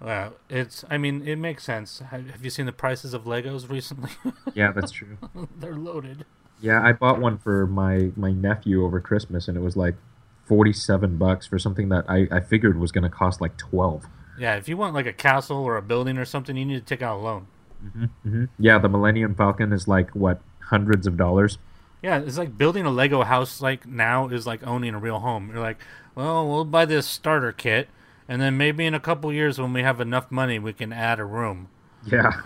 [0.00, 0.84] Well, it's.
[0.90, 2.00] I mean, it makes sense.
[2.10, 4.10] Have you seen the prices of Legos recently?
[4.54, 5.16] yeah, that's true.
[5.56, 6.24] They're loaded.
[6.60, 9.96] Yeah, I bought one for my my nephew over Christmas, and it was like
[10.44, 14.04] forty seven bucks for something that I I figured was going to cost like twelve.
[14.38, 16.84] Yeah, if you want like a castle or a building or something, you need to
[16.84, 17.46] take out a loan.
[17.84, 18.44] Mm-hmm, mm-hmm.
[18.58, 21.58] Yeah, the Millennium Falcon is like what hundreds of dollars.
[22.02, 23.60] Yeah, it's like building a Lego house.
[23.60, 25.50] Like now is like owning a real home.
[25.50, 25.78] You're like,
[26.14, 27.88] well, we'll buy this starter kit
[28.28, 31.18] and then maybe in a couple years when we have enough money we can add
[31.18, 31.68] a room.
[32.04, 32.42] Yeah.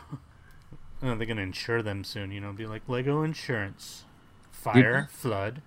[1.02, 4.04] They're going to insure them soon you know be like lego insurance.
[4.52, 5.62] Fire did, flood.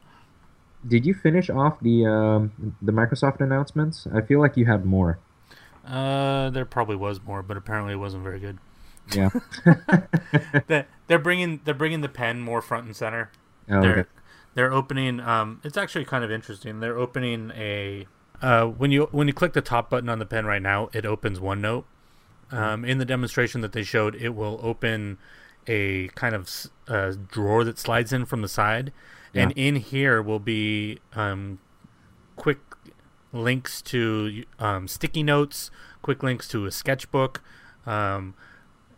[0.88, 4.08] Did you finish off the um, the microsoft announcements?
[4.14, 5.20] I feel like you had more.
[5.86, 8.58] Uh there probably was more but apparently it wasn't very good.
[9.14, 9.30] Yeah.
[11.08, 13.30] They're bringing they're bringing the pen more front and center
[13.70, 14.10] oh, they're okay.
[14.54, 18.06] they're opening um it's actually kind of interesting they're opening a
[18.42, 21.06] uh, when you when you click the top button on the pen right now, it
[21.06, 21.86] opens OneNote.
[22.52, 25.18] Um, in the demonstration that they showed, it will open
[25.68, 28.92] a kind of uh, drawer that slides in from the side,
[29.34, 29.44] yeah.
[29.44, 31.60] and in here will be um,
[32.36, 32.60] quick
[33.34, 35.72] links to um, sticky notes,
[36.04, 37.42] quick links to a sketchbook,
[37.88, 38.36] um,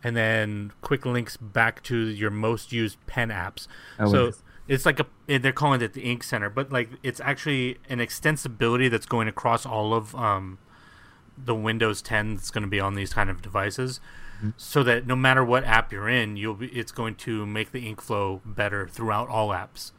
[0.03, 3.67] and then quick links back to your most used pen apps.
[3.97, 4.31] Oh, so
[4.67, 5.05] it's like a
[5.39, 9.65] they're calling it the ink center but like it's actually an extensibility that's going across
[9.65, 10.57] all of um,
[11.37, 13.99] the windows 10 that's going to be on these kind of devices.
[14.37, 14.49] Mm-hmm.
[14.55, 17.87] so that no matter what app you're in you'll be it's going to make the
[17.87, 19.93] ink flow better throughout all apps.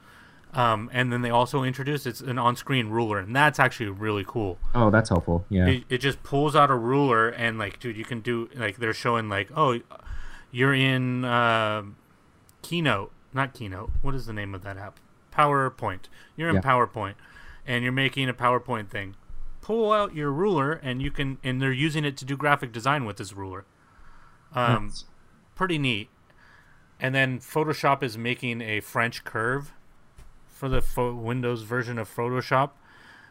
[0.55, 4.59] Um, and then they also introduced it's an on-screen ruler and that's actually really cool.
[4.77, 5.45] Oh that's helpful.
[5.49, 5.67] Yeah.
[5.67, 8.93] It, it just pulls out a ruler and like dude you can do like they're
[8.93, 9.81] showing like oh
[10.53, 11.83] you're in uh,
[12.63, 13.91] keynote not Keynote.
[14.03, 14.99] What is the name of that app?
[15.33, 16.07] PowerPoint.
[16.37, 16.61] You're in yeah.
[16.61, 17.15] PowerPoint,
[17.67, 19.17] and you're making a PowerPoint thing.
[19.61, 21.39] Pull out your ruler, and you can.
[21.43, 23.65] And they're using it to do graphic design with this ruler.
[24.55, 25.05] Um, That's...
[25.55, 26.09] pretty neat.
[27.01, 29.73] And then Photoshop is making a French curve
[30.49, 32.71] for the fo- Windows version of Photoshop,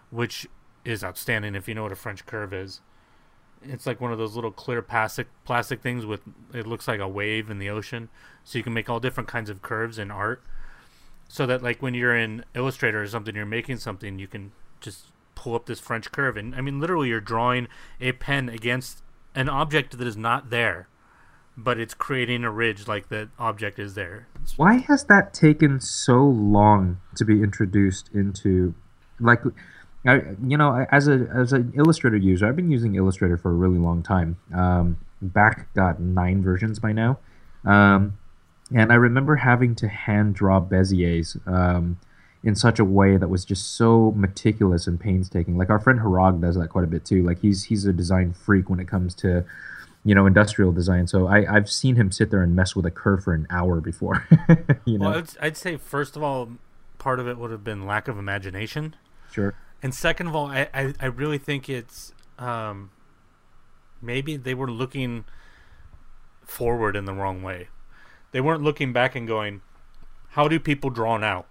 [0.10, 0.48] which
[0.86, 2.80] is outstanding if you know what a French curve is.
[3.64, 6.22] It's like one of those little clear plastic plastic things with
[6.54, 8.10] it looks like a wave in the ocean,
[8.44, 10.44] so you can make all different kinds of curves in art.
[11.28, 15.08] So that like when you're in Illustrator or something, you're making something, you can just
[15.36, 17.68] pull up this French curve, and I mean literally you're drawing
[18.00, 19.02] a pen against
[19.36, 20.88] an object that is not there,
[21.56, 24.28] but it's creating a ridge like the object is there.
[24.56, 28.74] Why has that taken so long to be introduced into,
[29.20, 29.42] like?
[30.06, 33.54] I, you know, as a as an Illustrator user, I've been using Illustrator for a
[33.54, 34.38] really long time.
[34.54, 37.18] Um, back got nine versions by now,
[37.66, 38.18] um,
[38.74, 42.00] and I remember having to hand draw Beziers um,
[42.44, 45.58] in such a way that was just so meticulous and painstaking.
[45.58, 47.24] Like our friend Harag does that quite a bit too.
[47.24, 49.44] Like he's he's a design freak when it comes to
[50.06, 51.08] you know industrial design.
[51.08, 53.82] So I I've seen him sit there and mess with a curve for an hour
[53.82, 54.26] before.
[54.86, 56.50] you know, Well, I'd, I'd say first of all,
[56.98, 58.96] part of it would have been lack of imagination,
[59.32, 59.54] sure.
[59.84, 62.92] And second of all, I I, I really think it's um,
[64.02, 65.26] maybe they were looking
[66.44, 67.70] forward in the wrong way.
[68.32, 69.62] They weren't looking back and going,
[70.30, 71.46] "How do people draw now?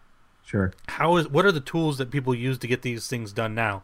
[0.45, 0.73] Sure.
[0.89, 3.83] How is what are the tools that people use to get these things done now?"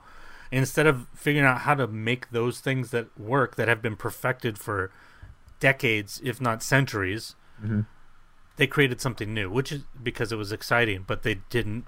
[0.51, 4.59] Instead of figuring out how to make those things that work that have been perfected
[4.59, 4.91] for
[5.61, 7.35] decades, if not centuries,
[7.65, 7.87] Mhm.
[8.57, 11.87] they created something new, which is because it was exciting, but they didn't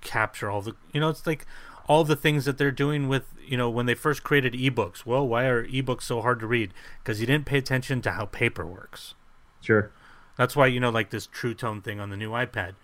[0.00, 1.44] capture all the you know, it's like
[1.88, 5.04] all the things that they're doing with you know when they first created ebooks.
[5.04, 6.72] Well, why are ebooks so hard to read?
[7.02, 9.14] Because you didn't pay attention to how paper works.
[9.60, 9.90] Sure.
[10.36, 12.74] That's why you know like this True Tone thing on the new iPad.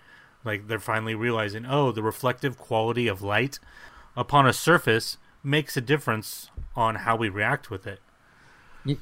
[0.44, 3.58] Like they're finally realizing, oh, the reflective quality of light
[4.16, 8.00] upon a surface makes a difference on how we react with it.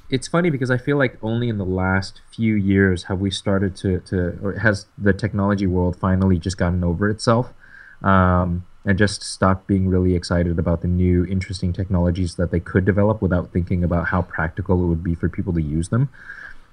[0.09, 3.75] It's funny because I feel like only in the last few years have we started
[3.77, 7.53] to, to or has the technology world finally just gotten over itself
[8.01, 12.83] um, and just stopped being really excited about the new interesting technologies that they could
[12.85, 16.09] develop without thinking about how practical it would be for people to use them.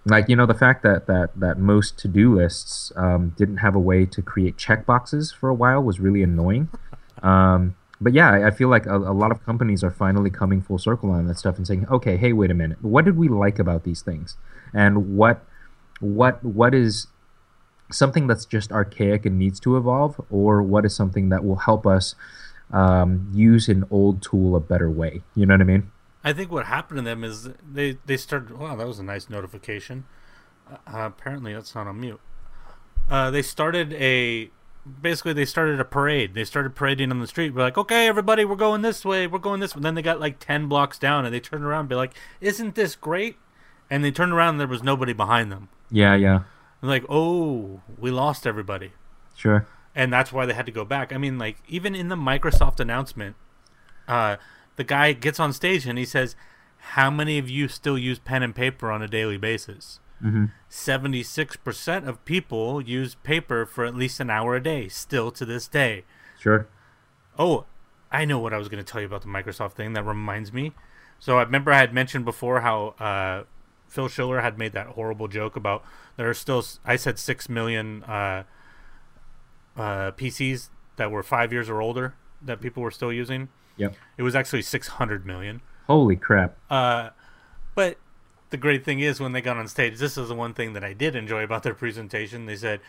[0.06, 3.78] Like you know the fact that that that most to-do lists um, didn't have a
[3.78, 6.68] way to create checkboxes for a while was really annoying.
[7.22, 10.62] Um, but yeah, I- I feel like a, a lot of companies are finally coming
[10.62, 13.28] full circle on that stuff and saying, okay, hey, wait a minute, what did we
[13.28, 14.36] like about these things,
[14.72, 15.44] and what,
[16.00, 17.08] what, what is
[17.92, 21.86] something that's just archaic and needs to evolve, or what is something that will help
[21.86, 22.14] us
[22.72, 25.22] um, use an old tool a better way?
[25.34, 25.90] You know what I mean?
[26.22, 28.58] I think what happened to them is they they started.
[28.58, 30.04] Wow, that was a nice notification.
[30.70, 32.20] Uh, apparently, that's not on mute.
[33.08, 34.50] Uh, they started a
[35.00, 36.34] basically they started a parade.
[36.34, 37.54] They started parading on the street.
[37.54, 39.26] We're like, okay, everybody, we're going this way.
[39.26, 39.74] We're going this.
[39.74, 39.78] way.
[39.78, 42.14] And then they got like ten blocks down, and they turned around, and be like,
[42.40, 43.36] isn't this great?
[43.88, 45.68] And they turned around, and there was nobody behind them.
[45.90, 46.42] Yeah, yeah,
[46.82, 48.92] Like, oh, we lost everybody
[49.36, 49.66] sure.
[49.94, 51.12] and that's why they had to go back.
[51.12, 53.36] I mean, like even in the Microsoft announcement,
[54.08, 54.36] uh,
[54.76, 56.36] the guy gets on stage and he says,
[56.94, 61.56] "How many of you still use pen and paper on a daily basis?" hmm Seventy-six
[61.56, 65.68] percent of people use paper for at least an hour a day, still to this
[65.68, 66.04] day.
[66.38, 66.66] Sure.
[67.38, 67.66] Oh,
[68.10, 69.92] I know what I was going to tell you about the Microsoft thing.
[69.92, 70.72] That reminds me.
[71.18, 73.44] So I remember I had mentioned before how uh,
[73.90, 75.84] Phil Schiller had made that horrible joke about
[76.16, 76.64] there are still.
[76.84, 78.44] I said six million uh,
[79.76, 83.48] uh, PCs that were five years or older that people were still using.
[83.76, 83.94] Yep.
[84.16, 85.60] It was actually six hundred million.
[85.86, 86.56] Holy crap.
[86.70, 87.10] Uh,
[87.74, 87.98] but
[88.50, 90.84] the great thing is when they got on stage, this is the one thing that
[90.84, 92.46] I did enjoy about their presentation.
[92.46, 92.80] They said,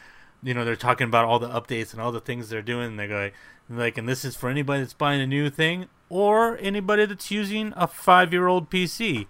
[0.43, 2.87] you know, they're talking about all the updates and all the things they're doing.
[2.87, 3.31] And they're going,
[3.69, 7.73] like, and this is for anybody that's buying a new thing or anybody that's using
[7.75, 9.27] a five year old PC.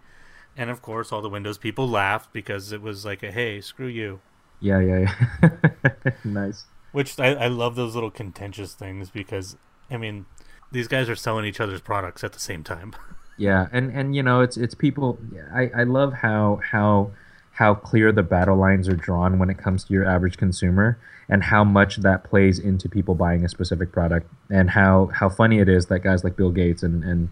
[0.58, 3.88] And of course, all the Windows people laughed because it was like a hey, screw
[3.88, 4.20] you.
[4.60, 6.12] Yeah, yeah, yeah.
[6.24, 6.66] nice.
[6.92, 9.56] Which I, I love those little contentious things because,
[9.90, 10.26] I mean,
[10.72, 12.94] these guys are selling each other's products at the same time.
[13.38, 15.18] Yeah, and and you know it's it's people.
[15.52, 17.10] I I love how how
[17.54, 21.42] how clear the battle lines are drawn when it comes to your average consumer, and
[21.42, 25.70] how much that plays into people buying a specific product, and how how funny it
[25.70, 27.30] is that guys like Bill Gates and and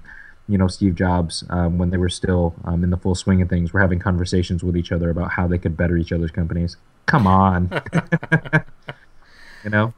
[0.49, 3.49] you know Steve Jobs, um, when they were still um, in the full swing of
[3.49, 6.75] things, were having conversations with each other about how they could better each other's companies.
[7.05, 7.69] Come on,
[9.63, 9.93] you know.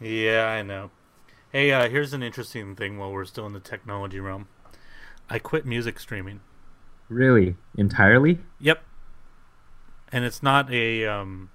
[0.00, 0.90] Yeah, I know.
[1.50, 4.46] Hey, uh, here's an interesting thing while we're still in the technology realm.
[5.28, 6.40] I quit music streaming.
[7.08, 8.38] Really, entirely?
[8.60, 8.82] Yep.
[10.12, 11.50] And it's not a um,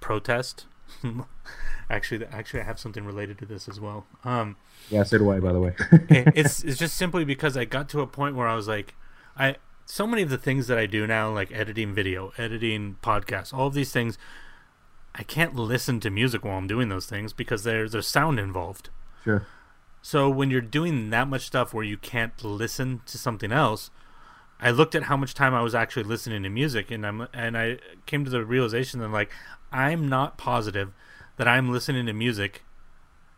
[0.00, 0.66] protest.
[1.88, 4.06] actually, actually, I have something related to this as well.
[4.24, 4.56] Um,
[4.90, 5.74] Yeah, so do I, by the way.
[6.10, 8.94] it's it's just simply because I got to a point where I was like,
[9.36, 13.54] I so many of the things that I do now, like editing video, editing podcasts,
[13.54, 14.18] all of these things,
[15.14, 18.90] I can't listen to music while I'm doing those things because there's there's sound involved.
[19.24, 19.46] sure.
[20.02, 23.90] So when you're doing that much stuff where you can't listen to something else,
[24.60, 27.56] I looked at how much time I was actually listening to music, and I'm and
[27.56, 29.30] I came to the realization that like
[29.72, 30.92] I'm not positive
[31.36, 32.62] that I'm listening to music.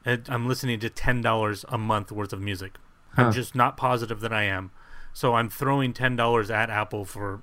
[0.06, 2.74] I'm listening to ten dollars a month worth of music.
[3.14, 3.22] Huh.
[3.26, 4.70] I'm just not positive that I am.
[5.12, 7.42] So I'm throwing ten dollars at Apple for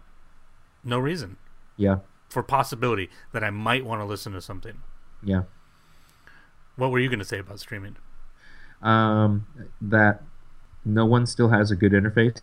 [0.84, 1.38] no reason,
[1.78, 1.98] Yeah,
[2.30, 4.78] for possibility that I might want to listen to something.
[5.24, 5.44] yeah.
[6.78, 7.96] What were you going to say about streaming?
[8.82, 9.48] um,
[9.82, 10.22] that
[10.84, 12.42] no one still has a good interface.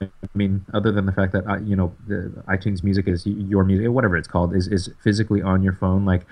[0.00, 3.64] I mean, other than the fact that uh, you know the iTunes Music is your
[3.64, 6.04] music, whatever it's called, is is physically on your phone.
[6.04, 6.26] Like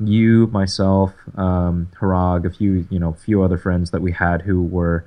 [0.00, 4.62] you, myself, um, Harag, a few you know, few other friends that we had who
[4.62, 5.04] were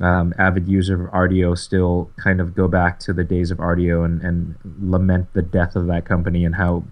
[0.00, 4.04] um, avid user of Rdio still kind of go back to the days of Rdio
[4.04, 6.84] and, and lament the death of that company and how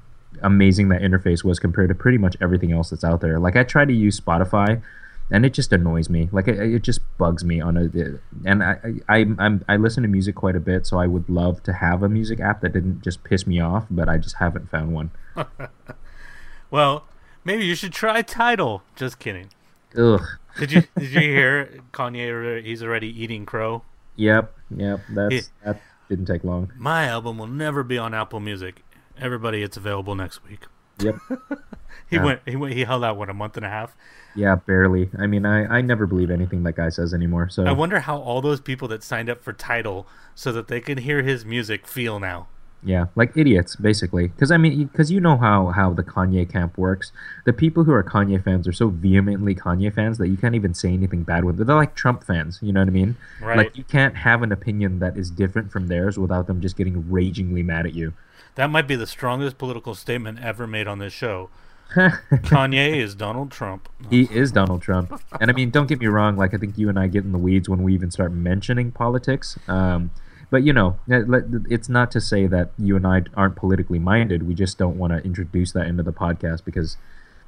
[0.42, 3.38] amazing that interface was compared to pretty much everything else that's out there.
[3.38, 4.82] Like I try to use Spotify,
[5.30, 6.28] and it just annoys me.
[6.30, 8.48] Like it, it just bugs me on a.
[8.48, 11.62] And I, I I'm I listen to music quite a bit, so I would love
[11.64, 14.70] to have a music app that didn't just piss me off, but I just haven't
[14.70, 15.10] found one.
[16.70, 17.04] well,
[17.46, 18.82] maybe you should try Tidal.
[18.96, 19.48] Just kidding.
[19.96, 20.20] Ugh.
[20.58, 22.62] Did you did you hear Kanye?
[22.62, 23.82] He's already eating crow.
[24.16, 25.00] Yep, yep.
[25.10, 26.72] That's he, that didn't take long.
[26.76, 28.82] My album will never be on Apple Music.
[29.18, 30.66] Everybody, it's available next week.
[31.00, 31.16] Yep.
[32.10, 32.24] he yeah.
[32.24, 32.40] went.
[32.46, 32.74] He went.
[32.74, 33.94] He held out what a month and a half.
[34.34, 35.10] Yeah, barely.
[35.18, 37.48] I mean, I I never believe anything that guy says anymore.
[37.48, 40.80] So I wonder how all those people that signed up for Tidal so that they
[40.80, 42.48] could hear his music feel now.
[42.86, 44.28] Yeah, like idiots, basically.
[44.28, 47.10] Because I mean, because you know how how the Kanye camp works.
[47.44, 50.72] The people who are Kanye fans are so vehemently Kanye fans that you can't even
[50.72, 51.56] say anything bad with.
[51.56, 51.66] Them.
[51.66, 52.60] They're like Trump fans.
[52.62, 53.16] You know what I mean?
[53.42, 53.56] Right.
[53.56, 57.10] Like you can't have an opinion that is different from theirs without them just getting
[57.10, 58.12] ragingly mad at you.
[58.54, 61.50] That might be the strongest political statement ever made on this show.
[61.90, 63.88] Kanye is Donald Trump.
[64.10, 65.20] He is Donald Trump.
[65.40, 66.36] And I mean, don't get me wrong.
[66.36, 68.92] Like, I think you and I get in the weeds when we even start mentioning
[68.92, 69.58] politics.
[69.68, 70.10] Um,
[70.50, 74.46] but, you know, it's not to say that you and I aren't politically minded.
[74.46, 76.96] We just don't want to introduce that into the podcast because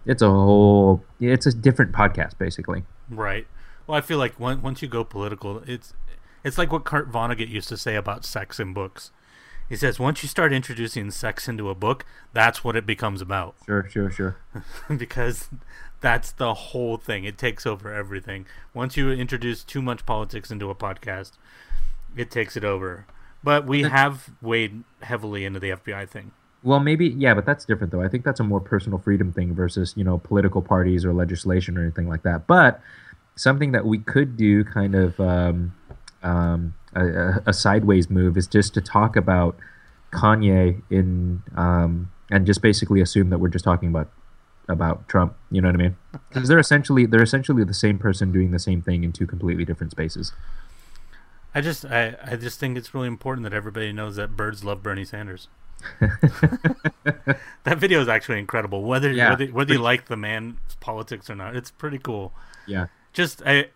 [0.05, 2.84] it's a whole, it's a different podcast, basically.
[3.09, 3.46] Right.
[3.86, 5.94] Well, I feel like once you go political, it's
[6.44, 9.11] it's like what Kurt Vonnegut used to say about sex in books.
[9.68, 13.55] He says once you start introducing sex into a book, that's what it becomes about.
[13.66, 14.36] Sure, sure, sure.
[14.96, 15.49] because
[16.01, 17.24] that's the whole thing.
[17.24, 18.46] It takes over everything.
[18.72, 21.32] Once you introduce too much politics into a podcast,
[22.18, 23.06] it takes it over.
[23.42, 26.32] But we have weighed heavily into the FBI thing.
[26.64, 28.02] Well, maybe yeah, but that's different though.
[28.02, 31.78] I think that's a more personal freedom thing versus you know political parties or legislation
[31.78, 32.48] or anything like that.
[32.48, 32.80] But
[33.36, 35.72] something that we could do, kind of um,
[36.24, 39.56] um, a, a, sideways move is just to talk about
[40.12, 44.10] Kanye in um, and just basically assume that we're just talking about
[44.68, 45.36] about Trump.
[45.52, 45.96] You know what I mean?
[46.28, 49.64] Because they're essentially they're essentially the same person doing the same thing in two completely
[49.64, 50.32] different spaces.
[51.55, 54.82] I just I, I just think it's really important that everybody knows that birds love
[54.82, 55.49] Bernie Sanders.
[56.01, 58.82] that video is actually incredible.
[58.82, 62.32] Whether yeah, whether, whether you like the man's politics or not, it's pretty cool.
[62.66, 62.86] Yeah.
[63.12, 63.68] Just I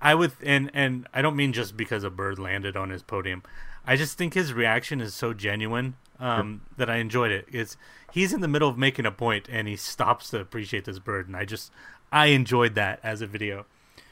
[0.00, 3.42] I would, and and I don't mean just because a bird landed on his podium.
[3.86, 7.46] I just think his reaction is so genuine um, that I enjoyed it.
[7.50, 7.76] It's
[8.12, 11.26] he's in the middle of making a point and he stops to appreciate this bird,
[11.26, 11.70] and I just
[12.10, 13.66] I enjoyed that as a video.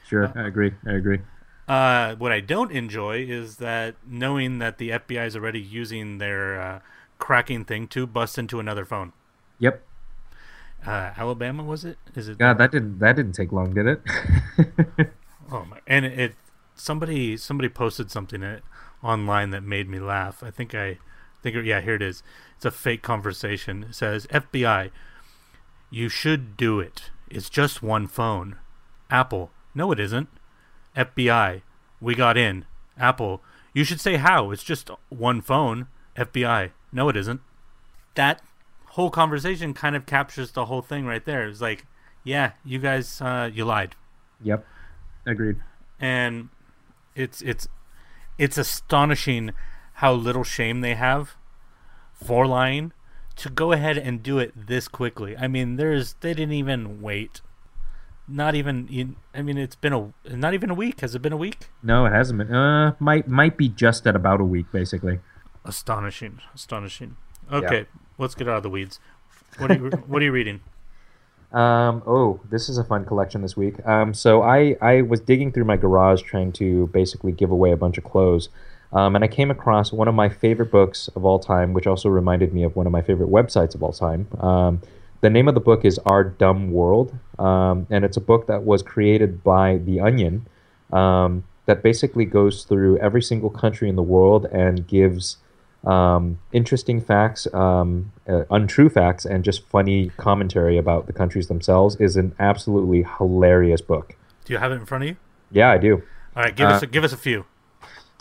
[0.07, 0.73] Sure, uh, I agree.
[0.85, 1.19] I agree.
[1.69, 6.59] Uh, what I don't enjoy is that knowing that the FBI is already using their
[6.59, 6.79] uh,
[7.19, 9.13] cracking thing to bust into another phone.
[9.59, 9.83] Yep.
[10.85, 11.97] Uh, Alabama was it?
[12.15, 12.39] Is it?
[12.39, 14.01] God, that didn't that didn't take long, did it?
[15.51, 15.79] Oh my!
[15.87, 16.35] And it, it
[16.75, 18.63] somebody somebody posted something it,
[19.03, 20.43] online that made me laugh.
[20.43, 20.99] I think I
[21.41, 22.23] think yeah here it is.
[22.55, 23.83] It's a fake conversation.
[23.89, 24.91] It says FBI,
[25.89, 27.09] you should do it.
[27.29, 28.57] It's just one phone.
[29.09, 30.29] Apple, no it isn't.
[30.99, 31.61] FBI,
[32.01, 32.65] we got in.
[32.97, 33.41] Apple,
[33.73, 34.51] you should say how.
[34.51, 35.87] It's just one phone.
[36.17, 37.39] FBI, no it isn't.
[38.15, 38.41] That
[38.89, 41.47] whole conversation kind of captures the whole thing right there.
[41.47, 41.85] It's like,
[42.23, 43.95] yeah, you guys, uh, you lied.
[44.43, 44.65] Yep.
[45.25, 45.57] Agreed.
[45.99, 46.49] And
[47.15, 47.67] it's it's
[48.37, 49.51] it's astonishing
[49.95, 51.35] how little shame they have
[52.13, 52.93] for lying
[53.35, 55.37] to go ahead and do it this quickly.
[55.37, 57.41] I mean, there's they didn't even wait.
[58.29, 59.15] Not even.
[59.33, 61.01] I mean, it's been a not even a week.
[61.01, 61.69] Has it been a week?
[61.81, 62.53] No, it hasn't been.
[62.53, 65.19] Uh, might might be just at about a week, basically.
[65.65, 67.17] Astonishing, astonishing.
[67.51, 67.99] Okay, yeah.
[68.17, 68.99] let's get out of the weeds.
[69.57, 70.61] What are you What are you reading?
[71.51, 73.83] Um, oh, this is a fun collection this week.
[73.85, 77.77] Um, so I, I was digging through my garage trying to basically give away a
[77.77, 78.49] bunch of clothes.
[78.91, 82.09] Um, and I came across one of my favorite books of all time, which also
[82.09, 84.27] reminded me of one of my favorite websites of all time.
[84.39, 84.81] Um,
[85.21, 88.63] the name of the book is Our Dumb World, um, and it's a book that
[88.63, 90.47] was created by The Onion
[90.93, 95.37] um, that basically goes through every single country in the world and gives
[95.85, 101.95] um, interesting facts, um, uh, untrue facts, and just funny commentary about the countries themselves
[101.97, 104.15] is an absolutely hilarious book.
[104.45, 105.17] Do you have it in front of you?
[105.51, 106.03] Yeah, I do.
[106.35, 107.45] All right, give uh, us a, give us a few.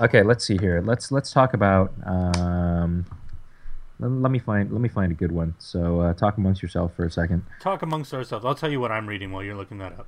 [0.00, 0.80] Okay, let's see here.
[0.80, 1.92] Let's let's talk about.
[2.04, 3.06] Um,
[4.00, 5.54] let, let, me find let me find a good one.
[5.58, 7.44] So uh, talk amongst yourself for a second.
[7.60, 8.44] Talk amongst ourselves.
[8.44, 10.06] I'll tell you what I'm reading while you're looking that up.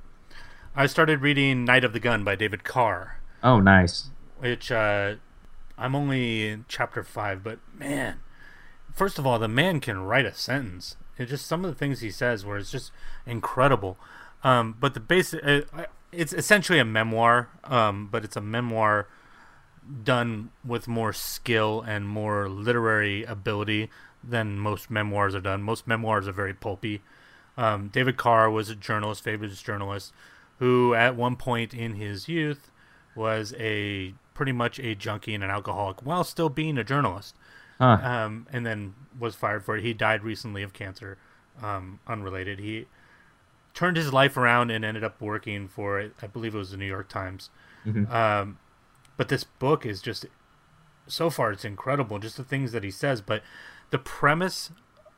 [0.75, 3.19] I started reading Night of the Gun by David Carr.
[3.43, 4.09] Oh, nice.
[4.39, 5.15] Which uh,
[5.77, 8.19] I'm only in chapter five, but man,
[8.93, 10.95] first of all, the man can write a sentence.
[11.17, 12.91] and just some of the things he says, where it's just
[13.25, 13.97] incredible.
[14.43, 15.61] Um, but the basic, uh,
[16.11, 19.07] it's essentially a memoir, um, but it's a memoir
[20.03, 23.89] done with more skill and more literary ability
[24.23, 25.63] than most memoirs are done.
[25.63, 27.01] Most memoirs are very pulpy.
[27.57, 30.13] Um, David Carr was a journalist, famous journalist,
[30.59, 32.71] who at one point in his youth
[33.15, 37.35] was a pretty much a junkie and an alcoholic while still being a journalist.
[37.79, 37.97] Huh.
[38.01, 39.83] Um, and then was fired for it.
[39.83, 41.17] He died recently of cancer,
[41.61, 42.59] um, unrelated.
[42.59, 42.85] He
[43.73, 46.85] turned his life around and ended up working for, I believe it was the New
[46.85, 47.49] York Times.
[47.85, 48.13] Mm-hmm.
[48.13, 48.59] Um,
[49.17, 50.25] but this book is just,
[51.07, 52.19] so far, it's incredible.
[52.19, 53.21] Just the things that he says.
[53.21, 53.43] But
[53.89, 54.71] the premise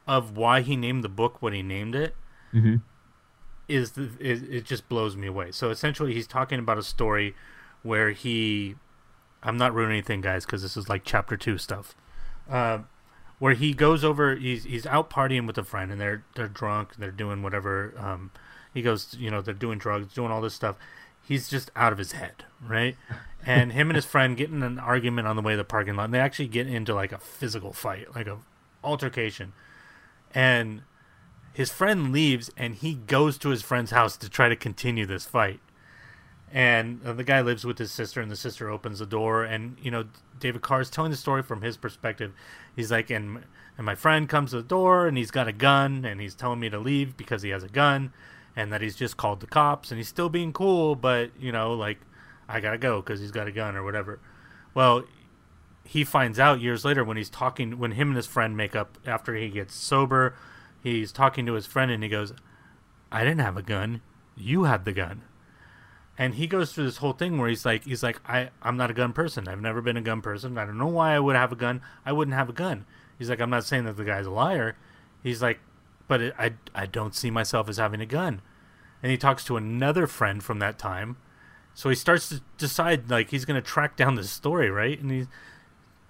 [0.08, 2.16] of why he named the book what he named it
[2.54, 2.78] mm-hmm.
[3.68, 5.52] is the, is, it just blows me away.
[5.52, 7.36] So essentially, he's talking about a story
[7.84, 8.76] where he,
[9.42, 11.96] I'm not ruining anything, guys, because this is like chapter two stuff.
[12.50, 12.80] Uh,
[13.40, 16.96] where he goes over, he's he's out partying with a friend, and they're they're drunk,
[16.96, 17.94] they're doing whatever.
[17.98, 18.32] Um,
[18.74, 20.78] he goes, you know, they're doing drugs, doing all this stuff.
[21.26, 22.98] He's just out of his head, right?
[23.46, 25.96] And him and his friend get in an argument on the way to the parking
[25.96, 28.40] lot, and they actually get into like a physical fight, like a
[28.84, 29.54] altercation.
[30.34, 30.84] And
[31.54, 35.26] his friend leaves, and he goes to his friend's house to try to continue this
[35.26, 35.60] fight
[36.54, 39.76] and uh, the guy lives with his sister and the sister opens the door and
[39.82, 40.06] you know
[40.40, 42.32] david carr is telling the story from his perspective
[42.76, 43.44] he's like and
[43.76, 46.60] and my friend comes to the door and he's got a gun and he's telling
[46.60, 48.14] me to leave because he has a gun
[48.56, 51.74] and that he's just called the cops and he's still being cool but you know
[51.74, 52.00] like
[52.48, 54.20] i gotta go because he's got a gun or whatever
[54.74, 55.04] well
[55.86, 58.98] he finds out years later when he's talking when him and his friend make up
[59.06, 60.36] after he gets sober
[60.82, 62.34] he's talking to his friend and he goes
[63.12, 64.02] i didn't have a gun
[64.36, 65.24] you had the gun
[66.18, 68.92] and he goes through this whole thing where he's like he's like I I'm not
[68.92, 69.48] a gun person.
[69.48, 70.58] I've never been a gun person.
[70.58, 71.82] I don't know why I would have a gun.
[72.06, 72.86] I wouldn't have a gun.
[73.18, 74.76] He's like I'm not saying that the guy's a liar.
[75.24, 75.60] He's like
[76.14, 78.40] but it, I I don't see myself as having a gun.
[79.02, 81.18] And he talks to another friend from that time.
[81.74, 85.00] So he starts to decide like he's going to track down this story, right?
[85.00, 85.26] And he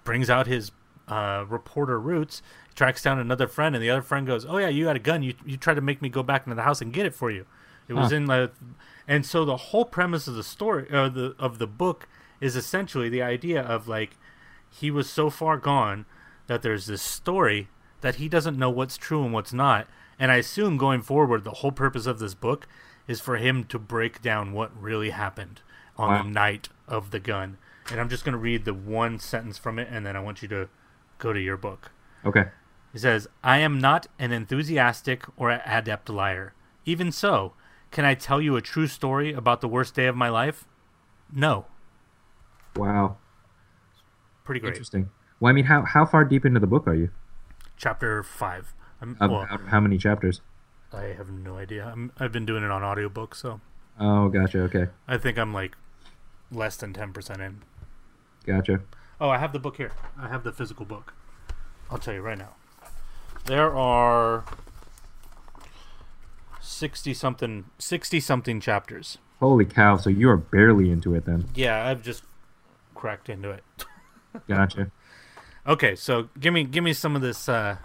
[0.04, 0.72] brings out his
[1.08, 2.42] uh, reporter roots,
[2.74, 5.22] tracks down another friend, and the other friend goes, "Oh yeah, you got a gun.
[5.22, 7.30] You you tried to make me go back into the house and get it for
[7.30, 7.46] you.
[7.88, 8.50] It was in the
[9.08, 12.08] and so the whole premise of the story or the of the book
[12.42, 14.18] is essentially the idea of like
[14.70, 16.04] he was so far gone
[16.46, 17.68] that there's this story
[18.04, 19.88] that he doesn't know what's true and what's not.
[20.18, 22.68] And I assume going forward, the whole purpose of this book
[23.08, 25.62] is for him to break down what really happened
[25.96, 26.22] on wow.
[26.22, 27.56] the night of the gun.
[27.90, 30.42] And I'm just going to read the one sentence from it, and then I want
[30.42, 30.68] you to
[31.16, 31.92] go to your book.
[32.26, 32.44] Okay.
[32.92, 36.52] He says, I am not an enthusiastic or adept liar.
[36.84, 37.54] Even so,
[37.90, 40.68] can I tell you a true story about the worst day of my life?
[41.32, 41.64] No.
[42.76, 43.16] Wow.
[44.44, 44.74] Pretty great.
[44.74, 45.08] Interesting.
[45.40, 47.08] Well, I mean, how how far deep into the book are you?
[47.84, 48.72] Chapter five.
[49.20, 50.40] Well, how many chapters?
[50.90, 51.94] I have no idea.
[52.18, 53.60] i have been doing it on audiobook, so.
[54.00, 54.60] Oh, gotcha.
[54.60, 54.86] Okay.
[55.06, 55.76] I think I'm like
[56.50, 57.60] less than ten percent in.
[58.46, 58.80] Gotcha.
[59.20, 59.92] Oh, I have the book here.
[60.18, 61.12] I have the physical book.
[61.90, 62.54] I'll tell you right now.
[63.44, 64.46] There are
[66.62, 69.18] 60 something 60 something chapters.
[69.40, 71.50] Holy cow, so you are barely into it then.
[71.54, 72.24] Yeah, I've just
[72.94, 73.62] cracked into it.
[74.48, 74.90] gotcha.
[75.66, 77.76] Okay, so give me give me some of this uh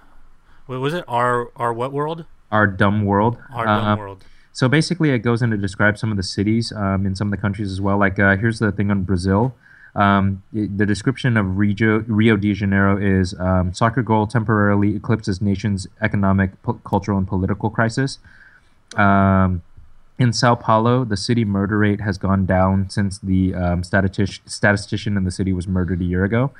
[0.65, 1.03] what was it?
[1.07, 2.25] Our our what world?
[2.51, 3.37] Our dumb world.
[3.53, 4.25] Our dumb uh, world.
[4.51, 7.31] So basically, it goes in to describe some of the cities um, in some of
[7.31, 7.97] the countries as well.
[7.97, 9.55] Like uh, here's the thing on Brazil.
[9.95, 15.87] Um, the description of Rio, Rio de Janeiro is um, soccer goal temporarily eclipses nation's
[16.01, 18.19] economic, po- cultural, and political crisis.
[18.95, 19.63] Um,
[20.19, 25.17] in Sao Paulo, the city murder rate has gone down since the um, statistic- statistician
[25.17, 26.51] in the city was murdered a year ago,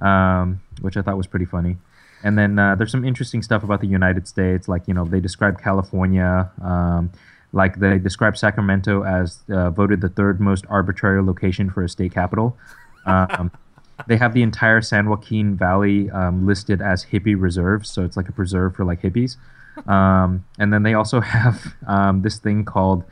[0.00, 1.76] um, which I thought was pretty funny.
[2.22, 5.20] And then uh, there's some interesting stuff about the United States, like you know they
[5.20, 7.10] describe California, um,
[7.52, 12.12] like they describe Sacramento as uh, voted the third most arbitrary location for a state
[12.12, 12.56] capital.
[13.04, 13.50] Um,
[14.08, 18.28] they have the entire San Joaquin Valley um, listed as hippie reserve, so it's like
[18.28, 19.36] a preserve for like hippies.
[19.86, 23.04] Um, and then they also have um, this thing called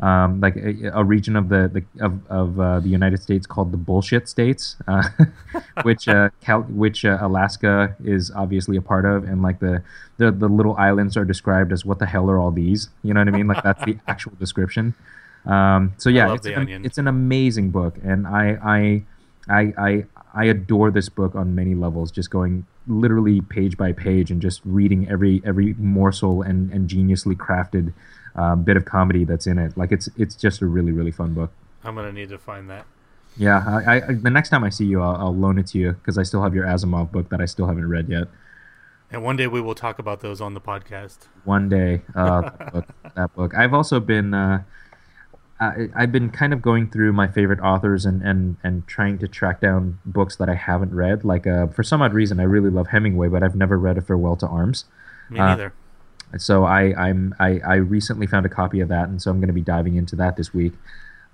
[0.00, 3.72] um, like a, a, region of the, the of, of uh, the United States called
[3.72, 5.02] the bullshit states, uh,
[5.82, 9.82] which uh, Cal- which uh, Alaska is obviously a part of, and like the,
[10.18, 12.90] the the little islands are described as what the hell are all these?
[13.02, 13.48] You know what I mean?
[13.48, 14.94] Like that's the actual description.
[15.46, 19.02] Um, so yeah, it's an, it's an amazing book, and I I
[19.48, 22.12] I I I adore this book on many levels.
[22.12, 27.34] Just going literally page by page and just reading every every morsel and and geniusly
[27.34, 27.92] crafted
[28.36, 29.76] uh, bit of comedy that's in it.
[29.76, 31.52] Like it's it's just a really really fun book.
[31.84, 32.86] I'm gonna need to find that.
[33.36, 35.92] Yeah, I, I the next time I see you, I'll, I'll loan it to you
[35.92, 38.28] because I still have your Asimov book that I still haven't read yet.
[39.10, 41.28] And one day we will talk about those on the podcast.
[41.44, 43.54] One day, uh, that, book, that book.
[43.54, 44.34] I've also been.
[44.34, 44.62] Uh,
[45.60, 49.26] I, I've been kind of going through my favorite authors and, and, and trying to
[49.26, 51.24] track down books that I haven't read.
[51.24, 54.00] Like uh, for some odd reason, I really love Hemingway, but I've never read A
[54.00, 54.84] Farewell to Arms.
[55.28, 55.72] Me Uh, neither.
[56.36, 59.48] So I I'm I, I recently found a copy of that, and so I'm going
[59.48, 60.74] to be diving into that this week.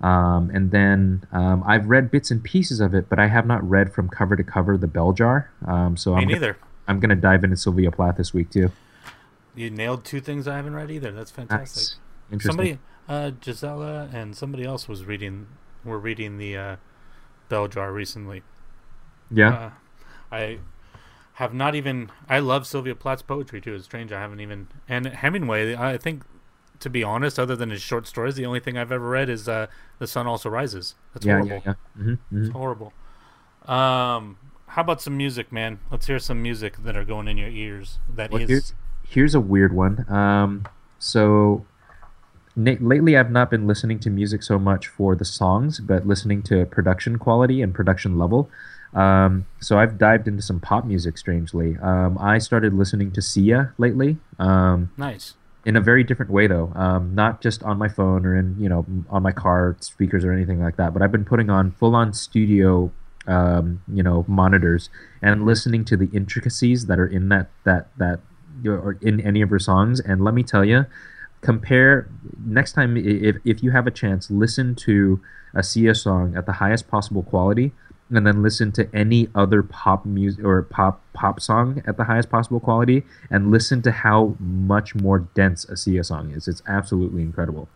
[0.01, 3.67] Um, and then um, I've read bits and pieces of it, but I have not
[3.67, 5.49] read from cover to cover the Bell Jar.
[5.65, 6.57] Um, so Me I'm neither.
[6.87, 8.71] I'm going to dive into Sylvia Plath this week too.
[9.55, 11.11] You nailed two things I haven't read either.
[11.11, 11.81] That's fantastic.
[11.81, 11.95] Nice.
[12.31, 12.49] Interesting.
[12.49, 15.47] Somebody, uh, Gisela and somebody else was reading.
[15.85, 16.75] Were reading the uh,
[17.47, 18.41] Bell Jar recently.
[19.31, 19.53] yeah.
[19.53, 19.69] Uh,
[20.31, 20.59] I
[21.35, 22.11] have not even.
[22.29, 23.75] I love Sylvia Plath's poetry too.
[23.75, 24.67] It's strange I haven't even.
[24.87, 26.23] And Hemingway, I think,
[26.79, 29.47] to be honest, other than his short stories, the only thing I've ever read is
[29.49, 29.67] uh,
[29.99, 31.61] "The Sun Also Rises." That's yeah, horrible.
[31.65, 32.03] yeah, yeah.
[32.03, 32.93] hmm hmm It's horrible.
[33.65, 35.79] Um, how about some music, man?
[35.91, 37.99] Let's hear some music that are going in your ears.
[38.09, 38.31] That is.
[38.31, 38.73] Well, here's
[39.07, 40.09] here's a weird one.
[40.09, 40.65] Um,
[40.99, 41.65] so
[42.55, 46.65] lately, I've not been listening to music so much for the songs, but listening to
[46.65, 48.49] production quality and production level.
[48.95, 51.17] Um, so I've dived into some pop music.
[51.17, 54.17] Strangely, um, I started listening to Sia lately.
[54.39, 55.35] Um, nice.
[55.65, 58.69] in a very different way though um, not just on my phone or in you
[58.69, 61.95] know on my car speakers or anything like that but i've been putting on full
[61.95, 62.91] on studio
[63.27, 64.89] um, you know monitors
[65.21, 68.19] and listening to the intricacies that are in that that that
[68.65, 70.85] or in any of her songs and let me tell you
[71.41, 72.07] compare
[72.45, 75.19] next time if, if you have a chance listen to
[75.53, 77.71] a sia song at the highest possible quality
[78.11, 82.29] and then listen to any other pop music or pop pop song at the highest
[82.29, 86.47] possible quality and listen to how much more dense a Sia song is.
[86.47, 87.67] It's absolutely incredible.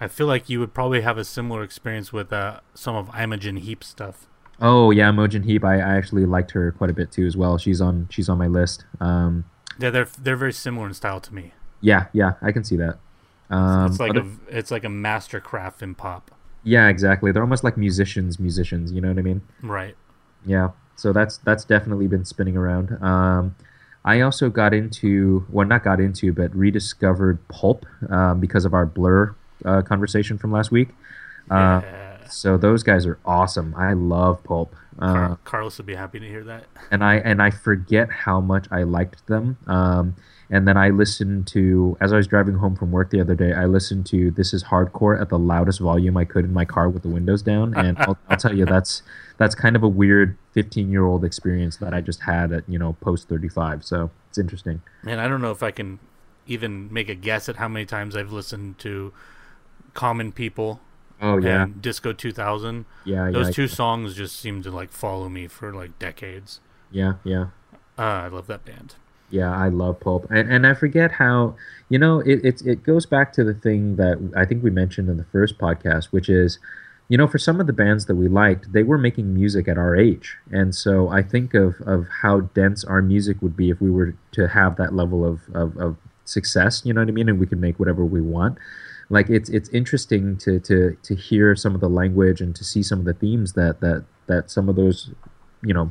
[0.00, 3.56] I feel like you would probably have a similar experience with uh, some of Imogen
[3.58, 4.26] Heap stuff.
[4.60, 5.64] Oh yeah, Imogen Heap.
[5.64, 7.56] I, I actually liked her quite a bit too as well.
[7.58, 8.84] She's on she's on my list.
[9.00, 9.44] Um,
[9.78, 11.52] Yeah, they're they're very similar in style to me.
[11.80, 12.98] yeah, yeah, I can see that.
[13.50, 16.30] Um, it's like other- a it's like a mastercraft in pop.
[16.64, 17.30] Yeah, exactly.
[17.32, 18.92] They're almost like musicians, musicians.
[18.92, 19.42] You know what I mean?
[19.62, 19.96] Right.
[20.46, 23.02] Yeah, so that's that's definitely been spinning around.
[23.02, 23.54] Um,
[24.04, 28.84] I also got into well, not got into, but rediscovered Pulp um, because of our
[28.86, 29.34] Blur
[29.64, 30.88] uh, conversation from last week.
[31.50, 32.28] Uh, yeah.
[32.28, 33.74] So those guys are awesome.
[33.76, 36.64] I love Pulp, uh, Car- Carlos would be happy to hear that.
[36.90, 39.56] and I and I forget how much I liked them.
[39.66, 40.16] Um,
[40.50, 43.52] and then I listened to as I was driving home from work the other day.
[43.52, 46.88] I listened to "This Is Hardcore" at the loudest volume I could in my car
[46.88, 49.02] with the windows down, and I'll, I'll tell you that's
[49.38, 52.78] that's kind of a weird 15 year old experience that I just had at you
[52.78, 53.84] know post 35.
[53.84, 54.82] So it's interesting.
[55.06, 55.98] And I don't know if I can
[56.46, 59.12] even make a guess at how many times I've listened to
[59.94, 60.80] Common People
[61.22, 62.84] Oh yeah, and Disco 2000.
[63.04, 66.60] yeah, yeah, Those two songs just seem to like follow me for like decades.
[66.90, 67.46] yeah, yeah.
[67.96, 68.96] Uh, I love that band.
[69.34, 71.56] Yeah, I love pulp, and and I forget how
[71.88, 75.08] you know it it it goes back to the thing that I think we mentioned
[75.08, 76.60] in the first podcast, which is,
[77.08, 79.76] you know, for some of the bands that we liked, they were making music at
[79.76, 83.80] our age, and so I think of of how dense our music would be if
[83.80, 86.82] we were to have that level of of, of success.
[86.84, 87.28] You know what I mean?
[87.28, 88.56] And we could make whatever we want.
[89.10, 92.84] Like it's it's interesting to to to hear some of the language and to see
[92.84, 95.10] some of the themes that that that some of those,
[95.64, 95.90] you know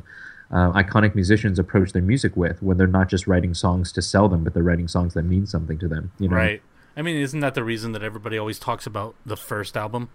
[0.54, 4.28] uh, iconic musicians approach their music with when they're not just writing songs to sell
[4.28, 6.12] them, but they're writing songs that mean something to them.
[6.20, 6.36] You know?
[6.36, 6.62] Right.
[6.96, 10.10] I mean, isn't that the reason that everybody always talks about the first album?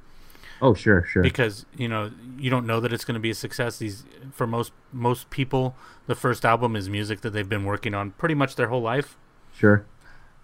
[0.62, 1.24] Oh, sure, sure.
[1.24, 3.78] Because you know you don't know that it's going to be a success.
[3.78, 5.76] These for most most people,
[6.08, 9.18] the first album is music that they've been working on pretty much their whole life.
[9.54, 9.86] Sure.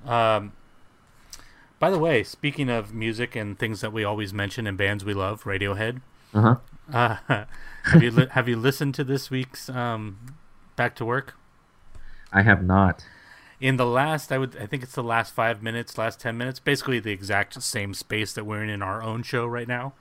[0.06, 0.52] Um,
[1.80, 5.14] by the way, speaking of music and things that we always mention and bands we
[5.14, 6.02] love, Radiohead.
[6.34, 6.58] Uh
[6.92, 7.16] huh.
[7.30, 7.46] Uh,
[7.86, 10.36] have you li- have you listened to this week's um,
[10.76, 11.36] Back to Work?
[12.32, 13.06] I have not.
[13.60, 16.60] In the last, I would I think it's the last five minutes, last ten minutes,
[16.60, 19.94] basically the exact same space that we're in in our own show right now.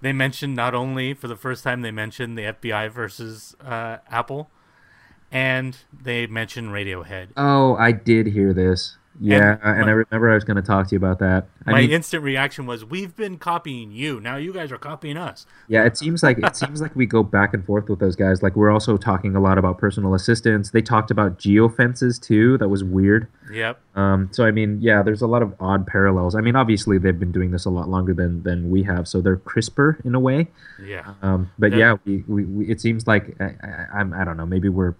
[0.00, 4.48] They mentioned not only for the first time they mentioned the FBI versus uh, Apple,
[5.32, 7.30] and they mentioned Radiohead.
[7.36, 8.96] Oh, I did hear this.
[9.20, 11.46] Yeah, and, my- I remember I was going to talk to you about that.
[11.66, 14.20] I My mean, instant reaction was, "We've been copying you.
[14.20, 17.22] Now you guys are copying us." yeah, it seems like it seems like we go
[17.22, 18.42] back and forth with those guys.
[18.42, 20.70] Like we're also talking a lot about personal assistance.
[20.72, 22.58] They talked about geofences too.
[22.58, 23.28] That was weird.
[23.52, 23.80] Yep.
[23.94, 26.34] Um, so I mean, yeah, there's a lot of odd parallels.
[26.34, 29.20] I mean, obviously they've been doing this a lot longer than than we have, so
[29.20, 30.48] they're crisper in a way.
[30.84, 31.14] Yeah.
[31.22, 31.78] Um, but Yeah.
[31.78, 34.46] yeah, we, we, we, it seems like I, I, I'm I don't know.
[34.46, 34.94] Maybe we're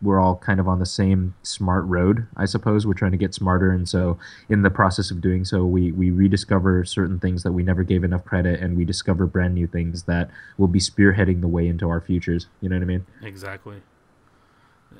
[0.00, 2.26] we're all kind of on the same smart road.
[2.36, 4.18] I suppose we're trying to get smarter, and so
[4.48, 8.04] in the process of doing so, we we rediscover certain things that we never gave
[8.04, 11.88] enough credit, and we discover brand new things that will be spearheading the way into
[11.88, 12.48] our futures.
[12.60, 13.06] You know what I mean?
[13.22, 13.82] Exactly.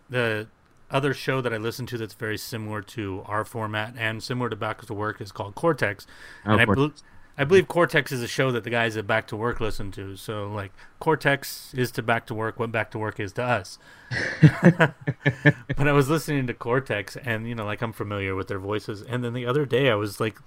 [0.09, 0.49] The
[0.91, 4.57] other show that I listen to that's very similar to our format and similar to
[4.57, 6.07] Back to Work is called Cortex,
[6.45, 7.03] Oh, and I, Cortex.
[7.39, 10.17] I believe Cortex is a show that the guys at Back to Work listen to.
[10.17, 13.79] So like Cortex is to Back to Work what Back to Work is to us.
[14.63, 19.03] but I was listening to Cortex, and you know, like I'm familiar with their voices.
[19.03, 20.39] And then the other day, I was like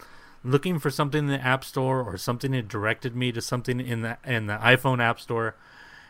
[0.44, 4.02] looking for something in the App Store or something that directed me to something in
[4.02, 5.56] the in the iPhone App Store.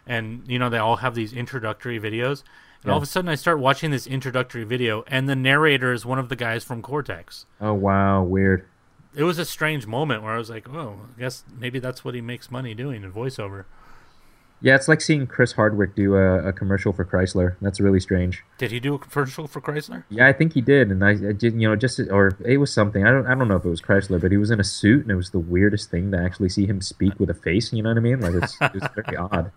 [0.06, 2.44] And you know, they all have these introductory videos.
[2.84, 6.06] And all of a sudden, I start watching this introductory video, and the narrator is
[6.06, 7.48] one of the guys from Cortex.
[7.60, 8.68] Oh wow, weird.
[9.16, 12.16] It was a strange moment where I was like, "Oh, I guess maybe that's what
[12.16, 13.66] he makes money doing in voiceover."
[14.62, 17.56] Yeah, it's like seeing Chris Hardwick do a, a commercial for Chrysler.
[17.62, 18.44] That's really strange.
[18.58, 20.06] Did he do a commercial for Chrysler?
[20.10, 22.74] Yeah, I think he did, and I, I did, you know, just or it was
[22.74, 23.06] something.
[23.06, 25.04] I don't, I don't know if it was Chrysler, but he was in a suit,
[25.04, 27.74] and it was the weirdest thing to actually see him speak with a face.
[27.74, 28.22] You know what I mean?
[28.22, 29.52] Like it's, it's very odd.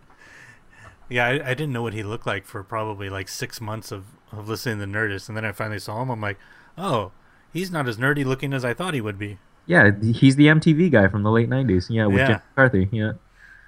[1.08, 4.04] Yeah, I, I didn't know what he looked like for probably like six months of,
[4.30, 6.10] of listening to Nerdist, and then I finally saw him.
[6.10, 6.38] I'm like,
[6.76, 7.12] oh,
[7.52, 9.38] he's not as nerdy looking as I thought he would be.
[9.68, 11.88] Yeah, he's the MTV guy from the late '90s.
[11.90, 12.26] Yeah, with Yeah.
[12.26, 12.88] Jim McCarthy.
[12.90, 13.12] Yeah.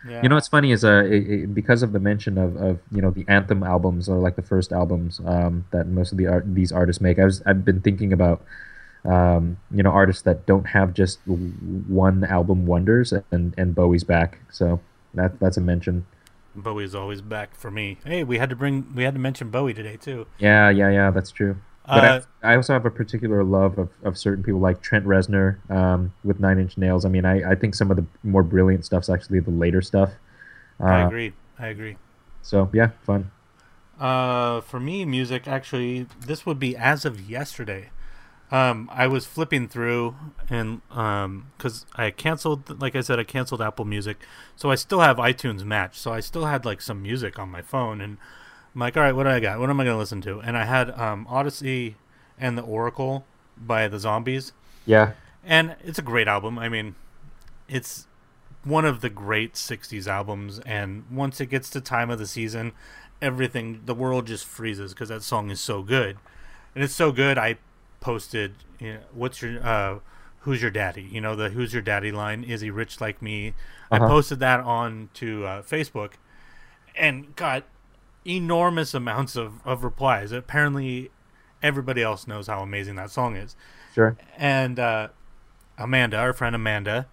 [0.09, 0.23] Yeah.
[0.23, 3.03] You know what's funny is uh it, it- because of the mention of, of you
[3.03, 6.45] know the anthem albums or like the first albums um, that most of the art,
[6.55, 7.19] these artists make.
[7.19, 8.43] I was I've been thinking about
[9.05, 14.39] um, you know artists that don't have just one album wonders and and Bowie's back.
[14.51, 14.81] So
[15.15, 16.07] that that's a mention.
[16.57, 17.99] Bowie's always back for me.
[18.05, 20.27] Hey, we had to bring we had to mention Bowie today too.
[20.39, 21.11] Yeah, yeah, yeah.
[21.11, 21.57] That's true.
[21.87, 25.05] But Uh, I, I also have a particular love of, of certain people like Trent
[25.07, 27.05] Reznor um, with Nine Inch Nails.
[27.05, 30.13] I mean, I, I think some of the more brilliant stuff's actually the later stuff.
[30.79, 31.33] Uh, I agree.
[31.59, 31.97] I agree.
[32.43, 33.31] So yeah, fun.
[33.99, 37.91] Uh, for me, music actually, this would be as of yesterday.
[38.51, 40.17] Um, I was flipping through,
[40.49, 44.17] and um, because I canceled, like I said, I canceled Apple Music,
[44.57, 45.99] so I still have iTunes Match.
[45.99, 48.17] So I still had like some music on my phone, and
[48.75, 49.59] I'm like, all right, what do I got?
[49.59, 50.41] What am I gonna listen to?
[50.41, 51.95] And I had um, Odessey
[52.39, 53.25] and the Oracle
[53.57, 54.53] by the Zombies,
[54.87, 55.13] Yeah,
[55.45, 56.59] and it's a great album.
[56.59, 56.95] I mean,
[57.69, 58.07] it's
[58.65, 62.73] one of the great 60s albums and once it gets to time of the season
[63.23, 66.19] everything the world just freezes because that song is so good
[66.75, 67.57] and it's so good i
[68.01, 69.99] posted you know, what's your uh
[70.41, 73.55] who's your daddy you know the who's your daddy line is he rich like me
[73.91, 74.09] i Uh-huh.
[74.09, 76.13] posted that on to uh, facebook
[76.97, 77.65] and got
[78.27, 81.11] enormous amounts of, of replies apparently
[81.63, 83.57] everybody else knows how amazing that song is
[83.95, 84.17] sure.
[84.37, 85.09] and uh,
[85.81, 87.07] Amanda, our friend Amanda,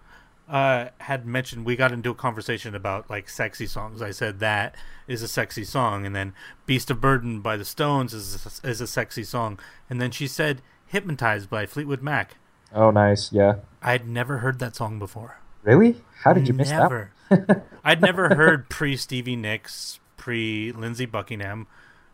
[0.49, 4.01] uh, had mentioned we got into a conversation about like sexy songs.
[4.01, 4.75] I said that
[5.07, 6.33] is a sexy song, and then
[6.65, 9.59] "Beast of Burden" by the Stones is a, is a sexy song,
[9.89, 12.35] and then she said "Hypnotized" by Fleetwood Mac.
[12.73, 13.31] Oh, nice.
[13.31, 13.55] Yeah.
[13.81, 15.39] I'd never heard that song before.
[15.63, 16.01] Really?
[16.23, 17.11] How did you miss never.
[17.29, 17.65] that?
[17.83, 21.67] I'd never heard pre Stevie Nicks, pre Lindsey Buckingham,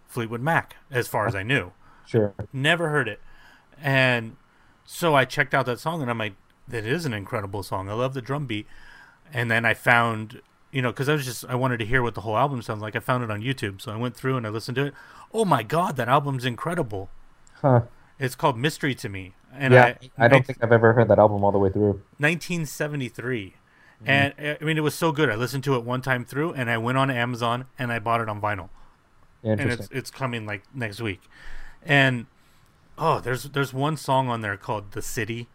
[0.06, 1.72] Fleetwood Mac, as far as I knew.
[2.06, 2.36] Sure.
[2.54, 3.20] Never heard it.
[3.82, 4.36] And
[4.86, 6.36] so I checked out that song and I'm like,
[6.68, 7.90] that is an incredible song.
[7.90, 8.68] I love the drum beat.
[9.34, 12.14] And then I found, you know, because I was just, I wanted to hear what
[12.14, 12.96] the whole album sounds like.
[12.96, 13.82] I found it on YouTube.
[13.82, 14.94] So I went through and I listened to it.
[15.34, 17.10] Oh my God, that album's incredible.
[17.64, 17.82] Huh.
[18.20, 19.34] It's called Mystery to Me.
[19.52, 22.04] And yeah, I, I, don't think I've ever heard that album all the way through.
[22.20, 23.56] 1973.
[24.06, 25.30] And uh, I mean, it was so good.
[25.30, 28.22] I listened to it one time through and I went on Amazon and I bought
[28.22, 28.70] it on vinyl.
[29.44, 29.86] and Interesting.
[29.92, 31.22] it's it's coming like next week.
[31.86, 32.26] And
[32.98, 35.48] oh, there's there's one song on there called "The City,"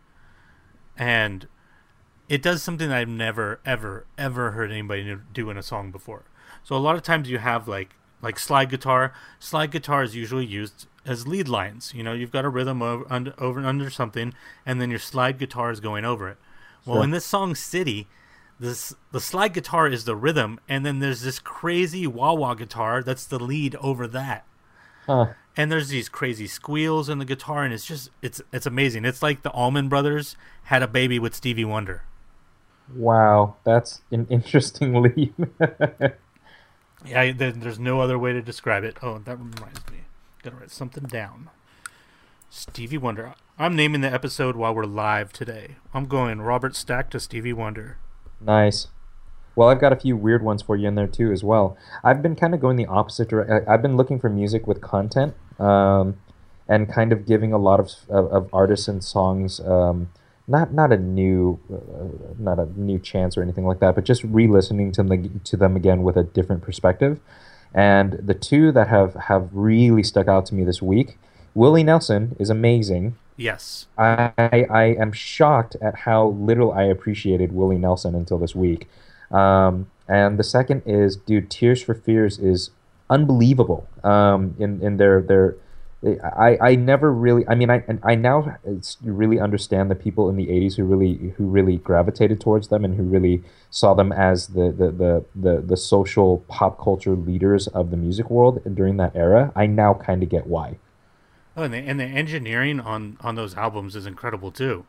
[0.96, 1.46] and
[2.28, 6.24] it does something I've never ever ever heard anybody do- do in a song before.
[6.64, 9.12] So a lot of times you have like like slide guitar.
[9.38, 11.92] Slide guitar is usually used as lead lines.
[11.94, 14.34] You know, you've got a rhythm over under, over and under something,
[14.66, 16.38] and then your slide guitar is going over it.
[16.84, 17.04] Well, Sure.
[17.04, 18.08] in this song "City,"
[18.60, 23.02] this the slide guitar is the rhythm, and then there's this crazy wah wah guitar
[23.02, 24.44] that's the lead over that.
[25.06, 25.28] Huh.
[25.56, 29.06] and there's these crazy squeals in the guitar and it's just it's it's amazing.
[29.06, 32.02] It's like the allman brothers had a baby with stevie wonder.
[32.94, 35.34] Wow, that's an interesting leap.
[37.06, 38.98] yeah there, there's no other way to describe it.
[39.02, 40.00] Oh that reminds me.
[40.42, 41.48] Gotta write something down.
[42.50, 43.34] Stevie wonder.
[43.58, 45.76] I'm naming the episode while we're live today.
[45.94, 47.96] I'm going robert stack to stevie wonder
[48.40, 48.88] nice.
[49.56, 51.76] Well, I've got a few weird ones for you in there too as well.
[52.04, 53.64] I've been kind of going the opposite direction.
[53.68, 56.16] I've been looking for music with content, um,
[56.68, 59.58] and kind of giving a lot of of, of artists and songs.
[59.60, 60.10] Um,
[60.46, 64.22] not not a new, uh, not a new chance or anything like that, but just
[64.24, 67.20] re-listening to them to them again with a different perspective.
[67.74, 71.18] And the two that have have really stuck out to me this week,
[71.54, 73.16] Willie Nelson is amazing.
[73.38, 78.88] Yes I, I am shocked at how little I appreciated Willie Nelson until this week.
[79.30, 82.70] Um, and the second is, dude, Tears for Fears is
[83.10, 85.56] unbelievable um, in in their their
[86.22, 88.56] I, I never really I mean I I now
[89.02, 92.94] really understand the people in the 80s who really who really gravitated towards them and
[92.94, 97.90] who really saw them as the the, the, the, the social pop culture leaders of
[97.90, 99.52] the music world during that era.
[99.56, 100.78] I now kind of get why.
[101.58, 104.86] Oh, and the, and the engineering on on those albums is incredible too.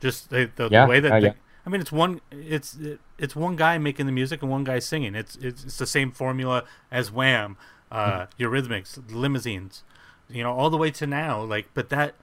[0.00, 1.32] Just the, the, Yeah, the way that uh, the- yeah.
[1.66, 2.76] I mean, it's one it's
[3.18, 5.14] it's one guy making the music and one guy singing.
[5.14, 7.56] It's it's, it's the same formula as Wham,
[7.92, 9.84] uh, Eurythmics, Limousines,
[10.28, 11.42] you know, all the way to now.
[11.42, 12.14] Like, but that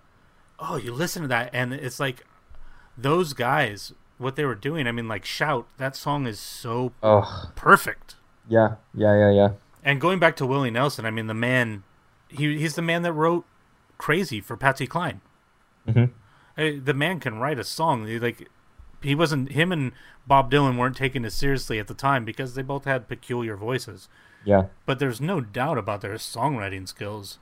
[0.60, 2.26] oh, you listen to that and it's like
[2.98, 4.88] those guys what they were doing.
[4.88, 8.16] I mean, like Shout, that song is so Oh perfect.
[8.50, 9.50] yeah yeah yeah yeah.
[9.84, 11.84] And going back to Willie Nelson, I mean, the man,
[12.30, 13.46] he he's the man that wrote
[13.98, 15.22] "Crazy" for Patsy Cline.
[15.88, 16.12] Mhm.
[16.58, 18.08] The man can write a song.
[18.08, 18.50] He, like
[19.02, 19.92] he wasn't him and
[20.26, 24.10] Bob Dylan weren't taken as seriously at the time because they both had peculiar voices.
[24.44, 24.66] Yeah.
[24.86, 27.40] But there's no doubt about their songwriting skills.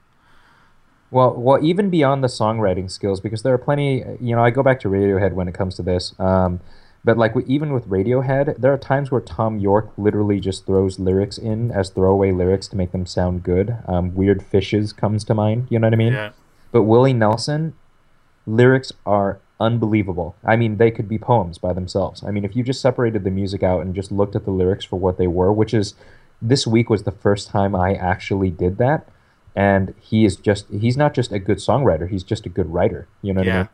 [1.12, 4.04] Well, well, even beyond the songwriting skills, because there are plenty.
[4.20, 6.16] You know, I go back to Radiohead when it comes to this.
[6.20, 6.60] Um,
[7.06, 11.38] but like even with Radiohead, there are times where Thom Yorke literally just throws lyrics
[11.38, 13.78] in as throwaway lyrics to make them sound good.
[13.86, 15.68] Um, Weird Fishes comes to mind.
[15.70, 16.14] You know what I mean?
[16.14, 16.32] Yeah.
[16.74, 17.76] But Willie Nelson,
[18.46, 20.36] lyrics are unbelievable.
[20.44, 22.24] I mean, they could be poems by themselves.
[22.24, 24.84] I mean, if you just separated the music out and just looked at the lyrics
[24.84, 25.94] for what they were, which is
[26.42, 29.08] this week was the first time I actually did that.
[29.56, 33.08] And he is just, he's not just a good songwriter, he's just a good writer.
[33.22, 33.70] You know what I mean?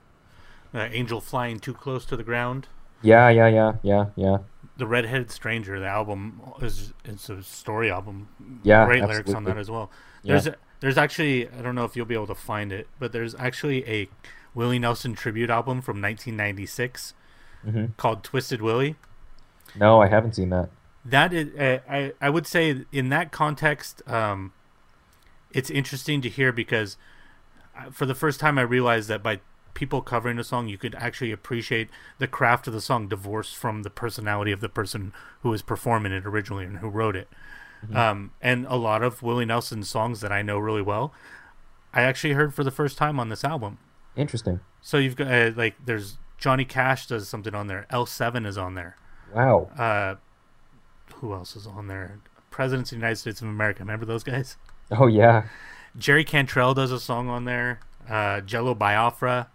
[0.71, 2.67] Uh, Angel flying too close to the ground.
[3.01, 4.37] Yeah, yeah, yeah, yeah, yeah.
[4.77, 8.27] The Redheaded Stranger, the album is it's a story album.
[8.63, 9.89] Yeah, great lyrics on that as well.
[10.21, 10.39] Yeah.
[10.39, 13.35] There's there's actually I don't know if you'll be able to find it, but there's
[13.35, 14.09] actually a
[14.53, 17.13] Willie Nelson tribute album from 1996
[17.65, 17.95] Mhm.
[17.97, 18.95] called Twisted Willie.
[19.75, 20.69] No, I haven't seen that.
[21.05, 21.49] That is,
[21.89, 24.53] I I would say in that context, um,
[25.51, 26.97] it's interesting to hear because
[27.77, 29.39] uh, for the first time I realized that by
[29.73, 33.83] people covering a song, you could actually appreciate the craft of the song divorced from
[33.83, 37.29] the personality of the person who was performing it originally and who wrote it.
[37.93, 41.13] Um, and a lot of Willie Nelson's songs that I know really well,
[41.93, 43.77] I actually heard for the first time on this album.
[44.15, 44.59] Interesting.
[44.81, 47.85] So you've got uh, like there's Johnny Cash does something on there.
[47.91, 48.95] L7 is on there.
[49.33, 49.69] Wow.
[49.77, 50.15] Uh,
[51.15, 52.19] who else is on there?
[52.49, 53.79] Presidents of the United States of America.
[53.79, 54.57] Remember those guys?
[54.91, 55.47] Oh, yeah.
[55.97, 57.79] Jerry Cantrell does a song on there.
[58.09, 59.49] Uh, Jello Biafra,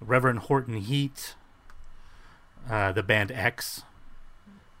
[0.00, 1.34] Reverend Horton Heat,
[2.68, 3.82] uh, the band X,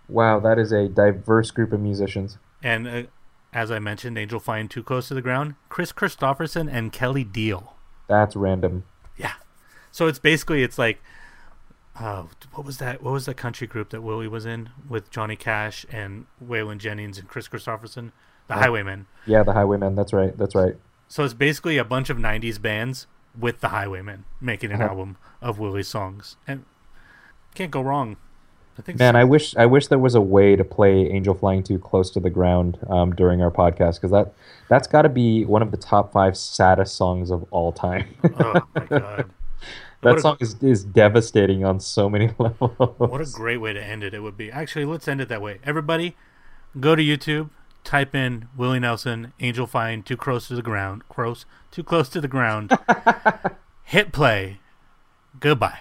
[0.08, 2.38] Wow, that is a diverse group of musicians.
[2.62, 3.02] and uh,
[3.52, 7.74] as I mentioned, Angel Flying Too Close to the Ground, Kris Kristofferson, and Kelley Deal.
[8.08, 8.84] That's random.
[9.16, 9.32] Yeah.
[9.90, 11.00] So it's basically it's like,
[11.98, 12.24] uh,
[12.54, 13.02] what was that?
[13.02, 17.18] What was that country group that Willie was in with Johnny Cash and Waylon Jennings
[17.18, 18.12] and Kris Kristofferson?
[18.48, 19.06] The Highwaymen.
[19.26, 19.94] Yeah, the Highwaymen.
[19.94, 20.36] That's right.
[20.36, 20.76] That's right.
[21.08, 23.06] So it's basically a bunch of '90s bands
[23.38, 24.90] with the Highwaymen making an Uh-huh.
[24.90, 26.64] album of Willie's songs, and
[27.54, 28.16] can't go wrong.
[28.78, 28.98] I think.
[28.98, 29.18] Man, so.
[29.20, 32.20] I wish I wish there was a way to play "Angel Flying Too Close to
[32.20, 34.32] the Ground" um, during our podcast because that
[34.68, 38.06] that's got to be one of the top five saddest songs of all time.
[38.24, 38.90] oh my god!
[40.02, 42.72] that What a- song is, is devastating on so many levels.
[42.98, 44.14] What a great way to end it!
[44.14, 44.84] It would be actually.
[44.86, 45.58] Let's end it that way.
[45.64, 46.16] Everybody,
[46.80, 47.50] go to YouTube,
[47.84, 52.20] type in Willie Nelson, "Angel Flying Too Close to the Ground," close, too close to
[52.22, 52.76] the ground.
[53.84, 54.60] hit play.
[55.40, 55.80] Goodbye.